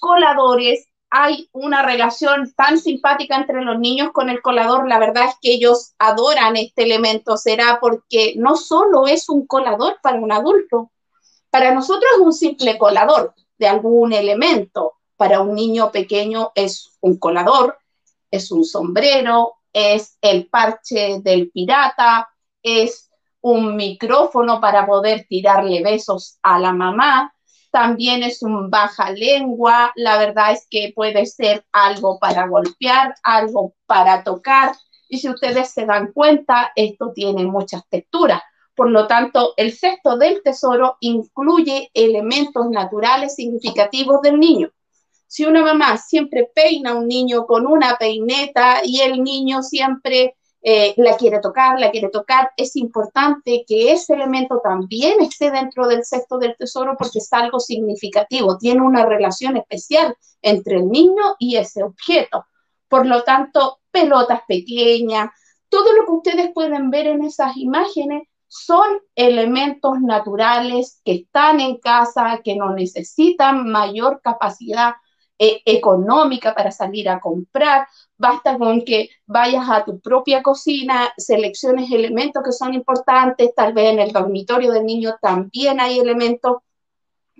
coladores, 0.00 0.86
hay 1.14 1.50
una 1.52 1.82
relación 1.82 2.54
tan 2.56 2.78
simpática 2.78 3.36
entre 3.36 3.60
los 3.60 3.78
niños 3.78 4.12
con 4.12 4.30
el 4.30 4.40
colador, 4.40 4.88
la 4.88 4.98
verdad 4.98 5.26
es 5.28 5.34
que 5.42 5.52
ellos 5.52 5.92
adoran 5.98 6.56
este 6.56 6.84
elemento, 6.84 7.36
será 7.36 7.80
porque 7.82 8.32
no 8.38 8.56
solo 8.56 9.06
es 9.06 9.28
un 9.28 9.46
colador 9.46 9.98
para 10.02 10.18
un 10.18 10.32
adulto, 10.32 10.90
para 11.50 11.74
nosotros 11.74 12.10
es 12.14 12.18
un 12.18 12.32
simple 12.32 12.78
colador 12.78 13.34
de 13.58 13.68
algún 13.68 14.14
elemento, 14.14 14.94
para 15.18 15.42
un 15.42 15.54
niño 15.54 15.92
pequeño 15.92 16.50
es 16.54 16.96
un 17.02 17.18
colador, 17.18 17.76
es 18.30 18.50
un 18.50 18.64
sombrero, 18.64 19.56
es 19.70 20.16
el 20.22 20.46
parche 20.48 21.20
del 21.20 21.50
pirata, 21.50 22.30
es 22.62 23.10
un 23.42 23.76
micrófono 23.76 24.62
para 24.62 24.86
poder 24.86 25.26
tirarle 25.28 25.82
besos 25.82 26.38
a 26.42 26.58
la 26.58 26.72
mamá, 26.72 27.34
también 27.72 28.22
es 28.22 28.42
un 28.42 28.70
baja 28.70 29.10
lengua, 29.10 29.92
la 29.96 30.18
verdad 30.18 30.52
es 30.52 30.66
que 30.70 30.92
puede 30.94 31.26
ser 31.26 31.64
algo 31.72 32.18
para 32.20 32.46
golpear, 32.46 33.14
algo 33.22 33.74
para 33.86 34.22
tocar, 34.22 34.76
y 35.08 35.18
si 35.18 35.28
ustedes 35.28 35.70
se 35.70 35.86
dan 35.86 36.12
cuenta, 36.12 36.72
esto 36.76 37.12
tiene 37.14 37.44
muchas 37.46 37.82
texturas. 37.88 38.42
Por 38.74 38.90
lo 38.90 39.06
tanto, 39.06 39.54
el 39.56 39.72
cesto 39.72 40.16
del 40.16 40.42
tesoro 40.42 40.96
incluye 41.00 41.90
elementos 41.94 42.68
naturales 42.70 43.34
significativos 43.34 44.20
del 44.22 44.38
niño. 44.38 44.70
Si 45.26 45.46
una 45.46 45.62
mamá 45.62 45.96
siempre 45.96 46.50
peina 46.54 46.90
a 46.90 46.94
un 46.94 47.08
niño 47.08 47.46
con 47.46 47.66
una 47.66 47.96
peineta 47.96 48.80
y 48.84 49.00
el 49.00 49.22
niño 49.22 49.62
siempre 49.62 50.36
eh, 50.64 50.94
la 50.96 51.16
quiere 51.16 51.40
tocar, 51.40 51.80
la 51.80 51.90
quiere 51.90 52.08
tocar. 52.08 52.52
Es 52.56 52.76
importante 52.76 53.64
que 53.66 53.92
ese 53.92 54.14
elemento 54.14 54.60
también 54.62 55.20
esté 55.20 55.50
dentro 55.50 55.88
del 55.88 56.04
cesto 56.04 56.38
del 56.38 56.56
tesoro 56.56 56.94
porque 56.96 57.18
es 57.18 57.32
algo 57.32 57.58
significativo, 57.58 58.56
tiene 58.58 58.82
una 58.82 59.04
relación 59.04 59.56
especial 59.56 60.16
entre 60.40 60.76
el 60.76 60.88
niño 60.88 61.36
y 61.38 61.56
ese 61.56 61.82
objeto. 61.82 62.46
Por 62.88 63.06
lo 63.06 63.22
tanto, 63.24 63.80
pelotas 63.90 64.42
pequeñas, 64.46 65.30
todo 65.68 65.92
lo 65.94 66.04
que 66.04 66.12
ustedes 66.12 66.50
pueden 66.52 66.90
ver 66.90 67.06
en 67.06 67.24
esas 67.24 67.56
imágenes 67.56 68.28
son 68.46 69.00
elementos 69.14 70.00
naturales 70.00 71.00
que 71.04 71.14
están 71.14 71.58
en 71.60 71.78
casa, 71.78 72.40
que 72.44 72.54
no 72.54 72.74
necesitan 72.74 73.70
mayor 73.70 74.20
capacidad 74.22 74.92
eh, 75.44 75.60
económica 75.64 76.54
para 76.54 76.70
salir 76.70 77.08
a 77.08 77.18
comprar, 77.18 77.88
basta 78.16 78.56
con 78.56 78.84
que 78.84 79.10
vayas 79.26 79.68
a 79.68 79.84
tu 79.84 79.98
propia 79.98 80.40
cocina, 80.40 81.12
selecciones 81.16 81.90
elementos 81.90 82.44
que 82.44 82.52
son 82.52 82.74
importantes, 82.74 83.52
tal 83.52 83.72
vez 83.72 83.92
en 83.92 83.98
el 83.98 84.12
dormitorio 84.12 84.70
del 84.70 84.86
niño 84.86 85.16
también 85.20 85.80
hay 85.80 85.98
elementos. 85.98 86.58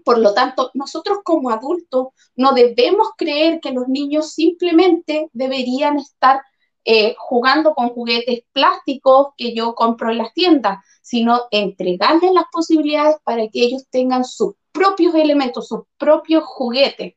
Por 0.04 0.18
lo 0.18 0.34
tanto, 0.34 0.72
nosotros 0.74 1.18
como 1.22 1.50
adultos 1.50 2.08
no 2.34 2.54
debemos 2.54 3.10
creer 3.16 3.60
que 3.60 3.70
los 3.70 3.86
niños 3.86 4.32
simplemente 4.32 5.28
deberían 5.32 6.00
estar 6.00 6.42
eh, 6.84 7.14
jugando 7.16 7.72
con 7.72 7.90
juguetes 7.90 8.40
plásticos 8.52 9.28
que 9.36 9.54
yo 9.54 9.76
compro 9.76 10.10
en 10.10 10.18
las 10.18 10.34
tiendas, 10.34 10.84
sino 11.02 11.42
entregarles 11.52 12.32
las 12.32 12.46
posibilidades 12.50 13.18
para 13.22 13.46
que 13.46 13.62
ellos 13.62 13.86
tengan 13.90 14.24
sus 14.24 14.54
propios 14.72 15.14
elementos, 15.14 15.68
sus 15.68 15.82
propios 15.96 16.42
juguetes. 16.42 17.14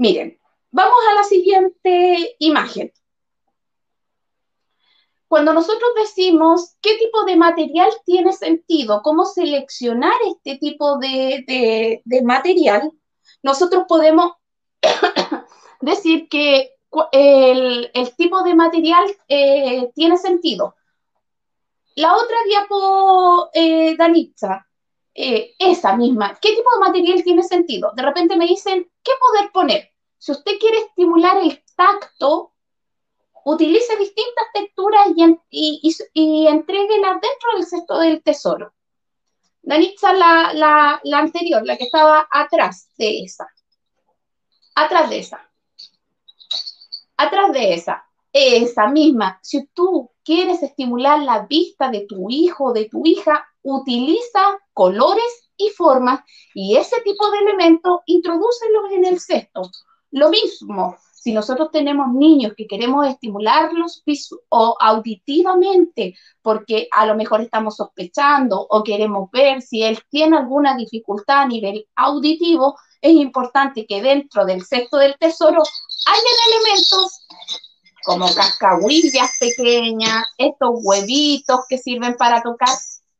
Miren, 0.00 0.40
vamos 0.70 0.98
a 1.10 1.14
la 1.14 1.24
siguiente 1.24 2.34
imagen. 2.38 2.90
Cuando 5.28 5.52
nosotros 5.52 5.90
decimos 5.94 6.74
qué 6.80 6.96
tipo 6.96 7.24
de 7.26 7.36
material 7.36 7.90
tiene 8.06 8.32
sentido, 8.32 9.02
cómo 9.02 9.26
seleccionar 9.26 10.14
este 10.26 10.56
tipo 10.56 10.96
de, 10.96 12.00
material, 12.24 12.90
nosotros 13.42 13.84
podemos 13.86 14.32
decir 15.82 16.30
que 16.30 16.70
el, 17.12 17.90
tipo 18.16 18.42
de 18.42 18.54
material 18.54 19.04
eh, 19.28 19.90
tiene 19.94 20.16
sentido. 20.16 20.76
La 21.96 22.16
otra 22.16 22.38
diapo, 22.46 23.50
eh, 23.52 23.96
Danitza, 23.98 24.66
eh, 25.14 25.54
esa 25.58 25.94
misma, 25.96 26.38
¿qué 26.40 26.54
tipo 26.54 26.70
de 26.72 26.80
material 26.80 27.22
tiene 27.22 27.42
sentido? 27.42 27.92
De 27.94 28.02
repente 28.02 28.36
me 28.36 28.46
dicen, 28.46 28.90
¿qué 29.02 29.12
poder 29.20 29.50
poner? 29.52 29.89
Si 30.20 30.32
usted 30.32 30.58
quiere 30.60 30.80
estimular 30.80 31.38
el 31.38 31.64
tacto, 31.74 32.52
utilice 33.46 33.96
distintas 33.96 34.44
texturas 34.52 35.06
y, 35.50 35.96
y, 36.12 36.46
entréguelas 36.46 37.22
dentro 37.22 37.52
del 37.54 37.64
cesto 37.64 37.98
del 37.98 38.22
tesoro. 38.22 38.74
Danitza, 39.62 40.12
la, 40.12 40.52
la, 40.52 41.00
la 41.04 41.18
anterior, 41.20 41.62
la 41.64 41.78
que 41.78 41.84
estaba 41.84 42.28
atrás 42.30 42.90
de 42.98 43.22
esa. 43.22 43.48
Atrás 44.74 45.08
de 45.08 45.20
esa. 45.20 45.50
Atrás 47.16 47.52
de 47.54 47.72
esa. 47.72 48.04
Esa 48.30 48.88
misma. 48.88 49.38
Si 49.42 49.68
tú 49.68 50.10
quieres 50.22 50.62
estimular 50.62 51.22
la 51.22 51.46
vista 51.46 51.88
de 51.88 52.04
tu 52.06 52.28
hijo 52.28 52.66
o 52.66 52.72
de 52.74 52.90
tu 52.90 53.06
hija, 53.06 53.48
utiliza 53.62 54.58
colores 54.74 55.50
y 55.56 55.70
formas 55.70 56.20
y 56.54 56.76
ese 56.76 57.00
tipo 57.00 57.30
de 57.30 57.38
elementos 57.38 58.00
introdúcelos 58.04 58.92
en 58.92 59.06
el 59.06 59.18
cesto. 59.18 59.62
Lo 60.10 60.30
mismo, 60.30 60.96
Si 61.12 61.34
nosotros 61.34 61.68
tenemos 61.70 62.14
niños 62.14 62.54
que 62.56 62.66
queremos 62.66 63.06
estimularlos 63.06 64.02
o 64.48 64.74
auditivamente, 64.80 66.14
porque 66.40 66.88
a 66.90 67.04
lo 67.04 67.14
mejor 67.14 67.42
estamos 67.42 67.76
sospechando 67.76 68.66
o 68.70 68.82
queremos 68.82 69.30
ver 69.30 69.60
si 69.60 69.82
él 69.82 69.98
tiene 70.08 70.38
alguna 70.38 70.74
dificultad 70.78 71.42
a 71.42 71.46
nivel 71.46 71.86
auditivo, 71.94 72.78
es 73.02 73.12
importante 73.12 73.84
que 73.86 74.00
dentro 74.00 74.46
del 74.46 74.64
sexto 74.64 74.96
del 74.96 75.14
tesoro 75.18 75.62
hayan 76.06 76.36
elementos 76.48 77.26
como 78.02 78.26
cascahuillas 78.34 79.30
pequeñas, 79.38 80.24
estos 80.38 80.70
huevitos 80.82 81.60
que 81.68 81.78
sirven 81.78 82.16
para 82.16 82.42
tocar, 82.42 82.70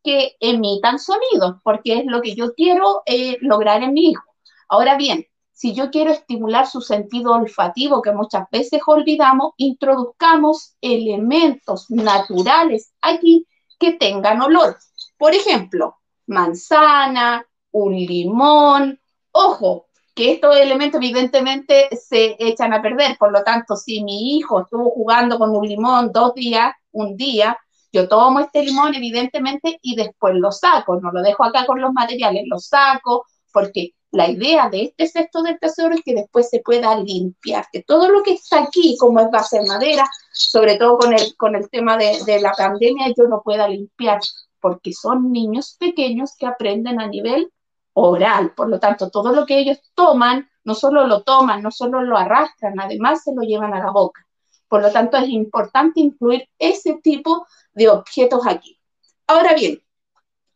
que 0.03 0.37
emitan 0.41 0.99
sonidos, 0.99 1.57
porque 1.63 1.99
es 1.99 2.07
lo 2.07 2.23
que 2.23 2.35
yo 2.35 2.55
quiero 2.55 3.03
eh, 3.05 3.37
lograr 3.43 3.83
en 3.83 3.93
mi 3.93 4.11
hijo. 4.11 4.25
Ahora 4.69 4.97
bien, 4.97 5.27
si 5.61 5.75
yo 5.75 5.91
quiero 5.91 6.11
estimular 6.11 6.67
su 6.67 6.81
sentido 6.81 7.33
olfativo, 7.33 8.01
que 8.01 8.13
muchas 8.13 8.49
veces 8.51 8.81
olvidamos, 8.87 9.53
introduzcamos 9.59 10.75
elementos 10.81 11.91
naturales 11.91 12.95
aquí 13.03 13.47
que 13.79 13.93
tengan 13.93 14.41
olor. 14.41 14.79
Por 15.19 15.35
ejemplo, 15.35 15.99
manzana, 16.27 17.45
un 17.73 17.95
limón. 17.95 18.99
Ojo, 19.33 19.89
que 20.15 20.33
estos 20.33 20.57
elementos 20.57 20.99
evidentemente 20.99 21.91
se 21.95 22.37
echan 22.39 22.73
a 22.73 22.81
perder. 22.81 23.19
Por 23.19 23.31
lo 23.31 23.45
tanto, 23.45 23.77
si 23.77 24.03
mi 24.03 24.39
hijo 24.39 24.63
estuvo 24.63 24.89
jugando 24.89 25.39
con 25.39 25.55
un 25.55 25.69
limón 25.69 26.11
dos 26.11 26.33
días, 26.33 26.73
un 26.93 27.19
día, 27.19 27.59
yo 27.93 28.09
tomo 28.09 28.41
este 28.41 28.63
limón 28.63 28.95
evidentemente 28.95 29.79
y 29.83 29.95
después 29.95 30.35
lo 30.37 30.53
saco. 30.53 30.99
No 30.99 31.13
lo 31.13 31.21
dejo 31.21 31.45
acá 31.45 31.67
con 31.67 31.83
los 31.83 31.93
materiales, 31.93 32.45
lo 32.49 32.59
saco 32.59 33.27
porque 33.53 33.93
la 34.13 34.29
idea 34.29 34.69
de 34.69 34.83
este 34.83 35.07
cesto 35.07 35.43
del 35.43 35.59
tesoro 35.59 35.95
es 35.95 36.03
que 36.03 36.15
después 36.15 36.49
se 36.51 36.61
pueda 36.61 36.97
limpiar, 36.97 37.67
que 37.73 37.83
todo 37.83 38.09
lo 38.11 38.23
que 38.23 38.33
está 38.33 38.63
aquí, 38.63 38.97
como 38.99 39.21
es 39.21 39.31
base 39.31 39.61
de 39.61 39.67
madera, 39.67 40.05
sobre 40.33 40.77
todo 40.77 40.99
con 40.99 41.13
el, 41.13 41.37
con 41.37 41.55
el 41.55 41.71
tema 41.71 41.97
de, 41.97 42.19
de 42.25 42.41
la 42.41 42.53
pandemia, 42.53 43.09
yo 43.17 43.29
no 43.29 43.43
pueda 43.43 43.69
limpiar, 43.69 44.21
porque 44.61 44.93
son 44.93 45.33
niños 45.33 45.77
pequeños 45.79 46.37
que 46.37 46.47
aprenden 46.47 47.01
a 47.01 47.07
nivel 47.07 47.53
oral. 47.93 48.53
Por 48.55 48.69
lo 48.69 48.81
tanto, 48.81 49.11
todo 49.11 49.33
lo 49.33 49.47
que 49.47 49.59
ellos 49.59 49.79
toman, 49.95 50.49
no 50.65 50.75
solo 50.75 51.07
lo 51.07 51.23
toman, 51.23 51.63
no 51.63 51.71
solo 51.71 52.03
lo 52.03 52.17
arrastran, 52.17 52.79
además 52.81 53.23
se 53.23 53.35
lo 53.35 53.43
llevan 53.43 53.75
a 53.75 53.79
la 53.79 53.91
boca. 53.91 54.27
Por 54.69 54.83
lo 54.83 54.91
tanto, 54.93 55.17
es 55.17 55.29
importante 55.29 56.01
incluir 56.01 56.49
ese 56.59 56.95
tipo 57.03 57.47
de 57.75 57.89
objetos 57.89 58.47
aquí. 58.47 58.79
Ahora 59.27 59.55
bien, 59.55 59.83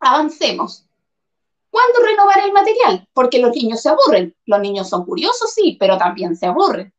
avancemos. 0.01 0.87
¿Cuándo 1.75 2.09
renovar 2.09 2.39
el 2.39 2.53
material? 2.53 3.09
Porque 3.13 3.41
los 3.41 3.51
niños 3.51 3.83
se 3.83 3.89
aburren. 3.89 4.33
Los 4.47 4.61
niños 4.61 4.89
son 4.89 5.05
curiosos, 5.05 5.53
sí, 5.53 5.77
pero 5.81 5.99
también 5.99 6.37
se 6.37 6.47
aburren. 6.47 6.95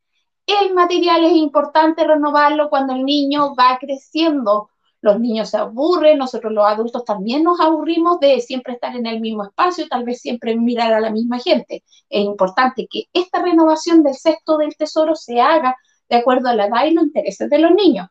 El 0.45 0.73
material 0.73 1.23
es 1.23 1.31
importante 1.31 2.03
renovarlo 2.03 2.69
cuando 2.69 2.91
el 2.91 3.05
niño 3.05 3.55
va 3.55 3.77
creciendo. 3.79 4.69
Los 4.99 5.17
niños 5.17 5.51
se 5.51 5.55
aburren, 5.55 6.17
nosotros 6.17 6.51
los 6.51 6.65
adultos 6.65 7.05
también 7.05 7.41
nos 7.41 7.61
aburrimos 7.61 8.19
de 8.19 8.41
siempre 8.41 8.73
estar 8.73 8.93
en 8.93 9.05
el 9.05 9.21
mismo 9.21 9.45
espacio, 9.45 9.87
tal 9.87 10.03
vez 10.03 10.19
siempre 10.19 10.57
mirar 10.57 10.91
a 10.91 10.99
la 10.99 11.09
misma 11.09 11.39
gente. 11.39 11.85
Es 12.09 12.25
importante 12.25 12.85
que 12.91 13.03
esta 13.13 13.41
renovación 13.41 14.03
del 14.03 14.15
cesto 14.15 14.57
del 14.57 14.75
tesoro 14.75 15.15
se 15.15 15.39
haga 15.39 15.77
de 16.09 16.17
acuerdo 16.17 16.49
a 16.49 16.53
la 16.53 16.65
edad 16.65 16.83
y 16.83 16.91
los 16.91 17.05
intereses 17.05 17.49
de 17.49 17.59
los 17.59 17.71
niños. 17.71 18.09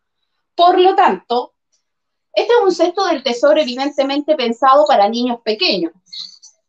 Por 0.55 0.81
lo 0.81 0.95
tanto, 0.95 1.53
este 2.33 2.55
es 2.55 2.65
un 2.65 2.73
cesto 2.73 3.05
del 3.05 3.23
tesoro 3.23 3.61
evidentemente 3.61 4.35
pensado 4.35 4.87
para 4.87 5.11
niños 5.11 5.41
pequeños 5.45 5.93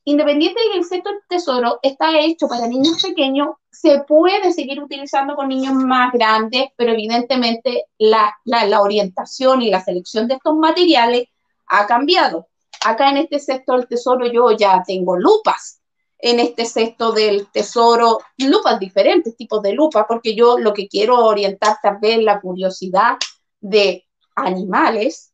independiente 0.05 0.61
de 0.61 0.71
que 0.71 0.77
el 0.77 0.85
sector 0.85 1.13
tesoro 1.27 1.79
está 1.81 2.17
hecho 2.19 2.47
para 2.47 2.67
niños 2.67 3.01
pequeños, 3.01 3.49
se 3.71 4.01
puede 4.07 4.53
seguir 4.53 4.81
utilizando 4.81 5.35
con 5.35 5.49
niños 5.49 5.73
más 5.73 6.13
grandes, 6.13 6.67
pero 6.77 6.93
evidentemente 6.93 7.85
la, 7.97 8.33
la, 8.45 8.81
orientación 8.81 9.61
y 9.61 9.69
la 9.69 9.83
selección 9.83 10.27
de 10.27 10.35
estos 10.35 10.55
materiales 10.55 11.27
ha 11.67 11.87
cambiado. 11.87 12.47
Acá 12.85 13.09
en 13.09 13.17
este 13.17 13.39
sector 13.39 13.79
del 13.79 13.87
tesoro 13.87 14.31
yo 14.31 14.51
ya 14.51 14.81
tengo 14.85 15.17
lupas. 15.17 15.81
En 16.19 16.39
este 16.39 16.65
sexto 16.65 17.11
del 17.11 17.47
tesoro, 17.47 18.19
lupas, 18.37 18.79
diferentes 18.79 19.35
tipos 19.35 19.61
de 19.61 19.73
lupas, 19.73 20.05
porque 20.07 20.35
yo 20.35 20.57
lo 20.57 20.73
que 20.73 20.87
quiero 20.87 21.25
orientar 21.25 21.77
tal 21.81 21.97
vez 21.99 22.19
la 22.23 22.39
curiosidad 22.39 23.17
de 23.59 24.05
animales, 24.35 25.33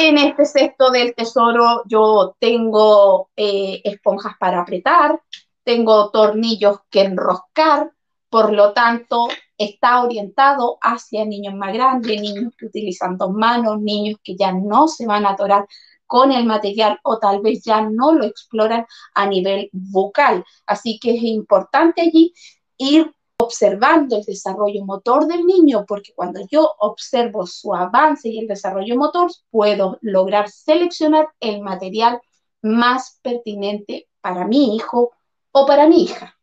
en 0.00 0.18
este 0.18 0.46
cesto 0.46 0.90
del 0.90 1.14
tesoro 1.14 1.82
yo 1.86 2.34
tengo 2.38 3.30
eh, 3.36 3.82
esponjas 3.84 4.34
para 4.38 4.62
apretar, 4.62 5.20
tengo 5.62 6.10
tornillos 6.10 6.78
que 6.90 7.02
enroscar, 7.02 7.90
por 8.30 8.52
lo 8.52 8.72
tanto 8.72 9.28
está 9.58 10.02
orientado 10.02 10.78
hacia 10.80 11.26
niños 11.26 11.54
más 11.54 11.74
grandes, 11.74 12.20
niños 12.20 12.54
que 12.56 12.66
utilizan 12.66 13.18
dos 13.18 13.32
manos, 13.32 13.80
niños 13.80 14.18
que 14.24 14.36
ya 14.36 14.52
no 14.52 14.88
se 14.88 15.06
van 15.06 15.26
a 15.26 15.30
atorar 15.30 15.66
con 16.06 16.32
el 16.32 16.46
material 16.46 16.98
o 17.04 17.18
tal 17.18 17.40
vez 17.40 17.62
ya 17.62 17.82
no 17.82 18.12
lo 18.12 18.24
exploran 18.24 18.86
a 19.14 19.26
nivel 19.26 19.68
vocal. 19.72 20.44
Así 20.66 20.98
que 20.98 21.16
es 21.16 21.22
importante 21.22 22.00
allí 22.00 22.32
ir 22.78 23.14
observando 23.40 24.16
el 24.16 24.24
desarrollo 24.24 24.84
motor 24.84 25.26
del 25.26 25.46
niño, 25.46 25.84
porque 25.86 26.12
cuando 26.14 26.40
yo 26.50 26.74
observo 26.78 27.46
su 27.46 27.74
avance 27.74 28.28
y 28.28 28.38
el 28.38 28.46
desarrollo 28.46 28.96
motor, 28.96 29.30
puedo 29.50 29.98
lograr 30.02 30.50
seleccionar 30.50 31.28
el 31.40 31.62
material 31.62 32.20
más 32.62 33.18
pertinente 33.22 34.08
para 34.20 34.46
mi 34.46 34.76
hijo 34.76 35.12
o 35.52 35.66
para 35.66 35.86
mi 35.86 36.02
hija. 36.02 36.36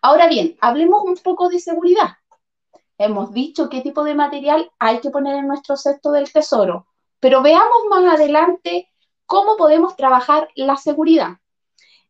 Ahora 0.00 0.28
bien, 0.28 0.56
hablemos 0.60 1.02
un 1.04 1.16
poco 1.16 1.48
de 1.48 1.60
seguridad. 1.60 2.16
Hemos 2.96 3.32
dicho 3.32 3.68
qué 3.68 3.80
tipo 3.80 4.02
de 4.02 4.14
material 4.14 4.70
hay 4.78 5.00
que 5.00 5.10
poner 5.10 5.36
en 5.36 5.48
nuestro 5.48 5.76
cesto 5.76 6.12
del 6.12 6.32
tesoro, 6.32 6.86
pero 7.20 7.42
veamos 7.42 7.78
más 7.90 8.14
adelante 8.14 8.88
cómo 9.26 9.56
podemos 9.56 9.96
trabajar 9.96 10.48
la 10.56 10.76
seguridad. 10.76 11.36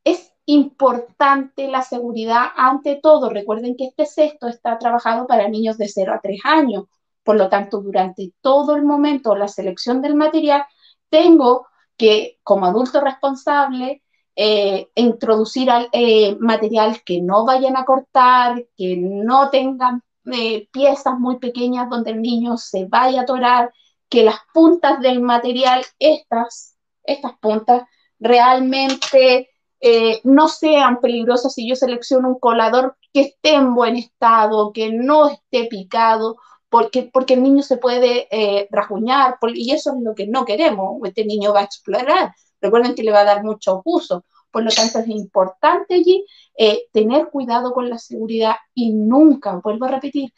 Es 0.04 0.32
importante 0.48 1.68
la 1.68 1.82
seguridad 1.82 2.46
ante 2.56 2.96
todo. 2.96 3.28
Recuerden 3.28 3.76
que 3.76 3.84
este 3.84 4.06
sexto 4.06 4.48
está 4.48 4.78
trabajado 4.78 5.26
para 5.26 5.46
niños 5.48 5.76
de 5.76 5.88
0 5.88 6.14
a 6.14 6.20
3 6.20 6.40
años. 6.44 6.84
Por 7.22 7.36
lo 7.36 7.50
tanto, 7.50 7.82
durante 7.82 8.32
todo 8.40 8.74
el 8.74 8.82
momento, 8.82 9.36
la 9.36 9.48
selección 9.48 10.00
del 10.00 10.14
material, 10.14 10.64
tengo 11.10 11.66
que, 11.98 12.38
como 12.42 12.64
adulto 12.64 13.02
responsable, 13.02 14.02
eh, 14.36 14.88
introducir 14.94 15.68
eh, 15.92 16.34
material 16.40 17.02
que 17.04 17.20
no 17.20 17.44
vayan 17.44 17.76
a 17.76 17.84
cortar, 17.84 18.64
que 18.74 18.96
no 18.96 19.50
tengan 19.50 20.02
eh, 20.32 20.66
piezas 20.72 21.18
muy 21.18 21.38
pequeñas 21.38 21.90
donde 21.90 22.12
el 22.12 22.22
niño 22.22 22.56
se 22.56 22.86
vaya 22.86 23.20
a 23.20 23.22
atorar, 23.24 23.70
que 24.08 24.22
las 24.22 24.38
puntas 24.54 25.00
del 25.00 25.20
material, 25.20 25.84
estas, 25.98 26.78
estas 27.04 27.36
puntas, 27.38 27.82
realmente 28.18 29.47
eh, 29.80 30.20
no 30.24 30.48
sean 30.48 31.00
peligrosas 31.00 31.54
si 31.54 31.68
yo 31.68 31.76
selecciono 31.76 32.28
un 32.28 32.38
colador 32.38 32.96
que 33.12 33.20
esté 33.20 33.54
en 33.54 33.74
buen 33.74 33.96
estado, 33.96 34.72
que 34.72 34.92
no 34.92 35.28
esté 35.28 35.66
picado, 35.66 36.36
porque, 36.68 37.10
porque 37.12 37.34
el 37.34 37.42
niño 37.42 37.62
se 37.62 37.78
puede 37.78 38.28
eh, 38.30 38.68
rajuñar, 38.70 39.36
y 39.54 39.72
eso 39.72 39.94
es 39.94 40.02
lo 40.02 40.14
que 40.14 40.26
no 40.26 40.44
queremos. 40.44 41.00
Este 41.04 41.24
niño 41.24 41.52
va 41.52 41.60
a 41.60 41.64
explorar. 41.64 42.34
Recuerden 42.60 42.94
que 42.94 43.02
le 43.02 43.12
va 43.12 43.20
a 43.20 43.24
dar 43.24 43.44
mucho 43.44 43.82
uso. 43.84 44.24
Por 44.50 44.64
lo 44.64 44.70
tanto, 44.70 44.98
es 44.98 45.08
importante 45.08 45.94
allí 45.94 46.24
eh, 46.56 46.84
tener 46.92 47.28
cuidado 47.30 47.72
con 47.72 47.88
la 47.88 47.98
seguridad 47.98 48.56
y 48.74 48.92
nunca, 48.92 49.60
vuelvo 49.62 49.86
a 49.86 49.88
repetir, 49.88 50.32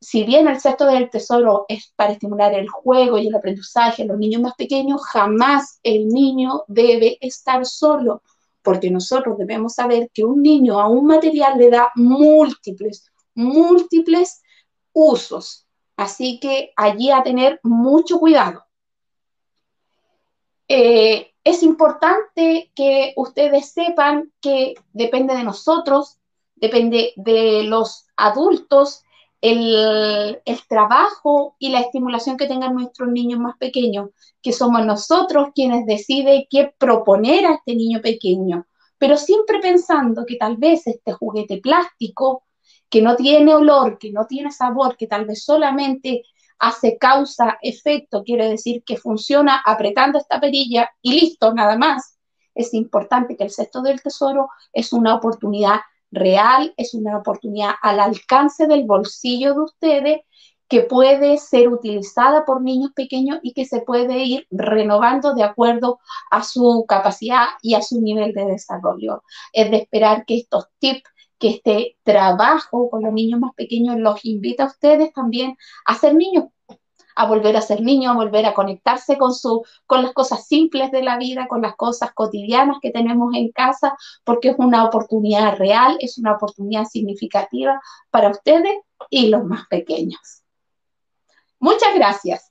si 0.00 0.24
bien 0.24 0.48
el 0.48 0.58
sexto 0.60 0.86
del 0.86 1.10
tesoro 1.10 1.66
es 1.68 1.92
para 1.94 2.12
estimular 2.12 2.54
el 2.54 2.68
juego 2.68 3.18
y 3.18 3.26
el 3.28 3.34
aprendizaje 3.34 4.02
en 4.02 4.08
los 4.08 4.18
niños 4.18 4.40
más 4.40 4.54
pequeños, 4.54 5.02
jamás 5.04 5.78
el 5.82 6.08
niño 6.08 6.64
debe 6.68 7.18
estar 7.20 7.66
solo 7.66 8.22
porque 8.62 8.90
nosotros 8.90 9.38
debemos 9.38 9.74
saber 9.74 10.10
que 10.12 10.24
un 10.24 10.42
niño 10.42 10.80
a 10.80 10.88
un 10.88 11.06
material 11.06 11.58
le 11.58 11.70
da 11.70 11.90
múltiples, 11.94 13.10
múltiples 13.34 14.42
usos. 14.92 15.66
Así 15.96 16.38
que 16.40 16.72
allí 16.76 17.10
a 17.10 17.22
tener 17.22 17.60
mucho 17.62 18.18
cuidado. 18.18 18.64
Eh, 20.68 21.32
es 21.44 21.62
importante 21.62 22.70
que 22.74 23.12
ustedes 23.16 23.72
sepan 23.72 24.32
que 24.40 24.74
depende 24.92 25.34
de 25.34 25.42
nosotros, 25.42 26.18
depende 26.54 27.12
de 27.16 27.64
los 27.64 28.06
adultos, 28.16 29.02
el, 29.40 30.42
trabajo 30.68 31.56
y 31.58 31.70
la 31.70 31.80
estimulación 31.80 32.36
que 32.36 32.46
tengan 32.46 32.74
nuestros 32.74 33.10
niños 33.10 33.40
más 33.40 33.56
pequeños, 33.58 34.10
que 34.42 34.52
somos 34.52 34.84
nosotros 34.84 35.48
quienes 35.54 35.86
deciden 35.86 36.44
qué 36.50 36.72
proponer 36.78 37.46
a 37.46 37.54
este 37.54 37.74
niño 37.74 38.00
pequeño, 38.00 38.66
pero 38.98 39.16
siempre 39.16 39.60
pensando 39.60 40.24
que 40.26 40.36
tal 40.36 40.56
vez 40.56 40.86
este 40.86 41.12
juguete 41.12 41.58
plástico, 41.58 42.44
que 42.88 43.02
no 43.02 43.16
tiene 43.16 43.54
olor, 43.54 43.98
que 43.98 44.12
no 44.12 44.26
tiene 44.26 44.50
sabor, 44.50 44.96
que 44.96 45.06
tal 45.06 45.24
vez 45.24 45.44
solamente 45.44 46.22
hace 46.58 46.98
causa, 46.98 47.58
efecto, 47.62 48.22
quiere 48.22 48.48
decir 48.48 48.82
que 48.84 48.96
funciona 48.96 49.62
apretando 49.64 50.18
esta 50.18 50.40
perilla 50.40 50.90
y 51.00 51.18
listo, 51.18 51.54
nada 51.54 51.76
más. 51.78 52.18
Es 52.54 52.74
importante 52.74 53.36
que 53.36 53.44
el 53.44 53.50
sexto 53.50 53.80
del 53.80 54.02
tesoro 54.02 54.50
es 54.72 54.92
una 54.92 55.14
oportunidad 55.14 55.80
real, 56.10 56.74
es 56.76 56.94
una 56.94 57.18
oportunidad 57.18 57.72
al 57.82 58.00
alcance 58.00 58.66
del 58.66 58.84
bolsillo 58.84 59.54
de 59.54 59.60
ustedes 59.60 60.20
que 60.70 60.82
puede 60.82 61.36
ser 61.38 61.68
utilizada 61.68 62.44
por 62.44 62.62
niños 62.62 62.92
pequeños 62.94 63.40
y 63.42 63.52
que 63.54 63.64
se 63.64 63.80
puede 63.80 64.22
ir 64.22 64.46
renovando 64.50 65.34
de 65.34 65.42
acuerdo 65.42 65.98
a 66.30 66.44
su 66.44 66.84
capacidad 66.88 67.46
y 67.60 67.74
a 67.74 67.82
su 67.82 68.00
nivel 68.00 68.32
de 68.32 68.46
desarrollo. 68.46 69.24
Es 69.52 69.68
de 69.72 69.78
esperar 69.78 70.24
que 70.24 70.36
estos 70.36 70.66
tips, 70.78 71.02
que 71.40 71.48
este 71.48 71.96
trabajo 72.04 72.88
con 72.88 73.02
los 73.02 73.12
niños 73.12 73.40
más 73.40 73.52
pequeños 73.56 73.96
los 73.98 74.24
invita 74.24 74.62
a 74.62 74.68
ustedes 74.68 75.12
también 75.12 75.56
a 75.86 75.96
ser 75.96 76.14
niños, 76.14 76.44
a 77.14 77.26
volver 77.26 77.56
a 77.56 77.62
ser 77.62 77.80
niños, 77.80 78.12
a 78.12 78.16
volver 78.16 78.46
a 78.46 78.54
conectarse 78.54 79.18
con, 79.18 79.34
su, 79.34 79.64
con 79.86 80.02
las 80.02 80.12
cosas 80.12 80.46
simples 80.46 80.90
de 80.90 81.02
la 81.02 81.16
vida, 81.16 81.48
con 81.48 81.62
las 81.62 81.76
cosas 81.76 82.12
cotidianas 82.12 82.78
que 82.80 82.90
tenemos 82.90 83.34
en 83.34 83.50
casa, 83.50 83.96
porque 84.24 84.50
es 84.50 84.56
una 84.58 84.84
oportunidad 84.84 85.56
real, 85.56 85.96
es 86.00 86.18
una 86.18 86.32
oportunidad 86.32 86.84
significativa 86.84 87.80
para 88.10 88.30
ustedes 88.30 88.74
y 89.08 89.28
los 89.28 89.44
más 89.44 89.66
pequeños. 89.68 90.42
Muchas 91.58 91.94
gracias. 91.94 92.49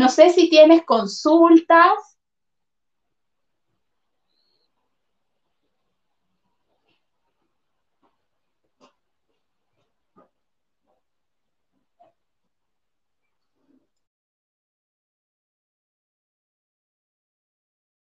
No 0.00 0.08
sé 0.08 0.30
si 0.30 0.48
tienes 0.48 0.82
consultas 0.86 1.92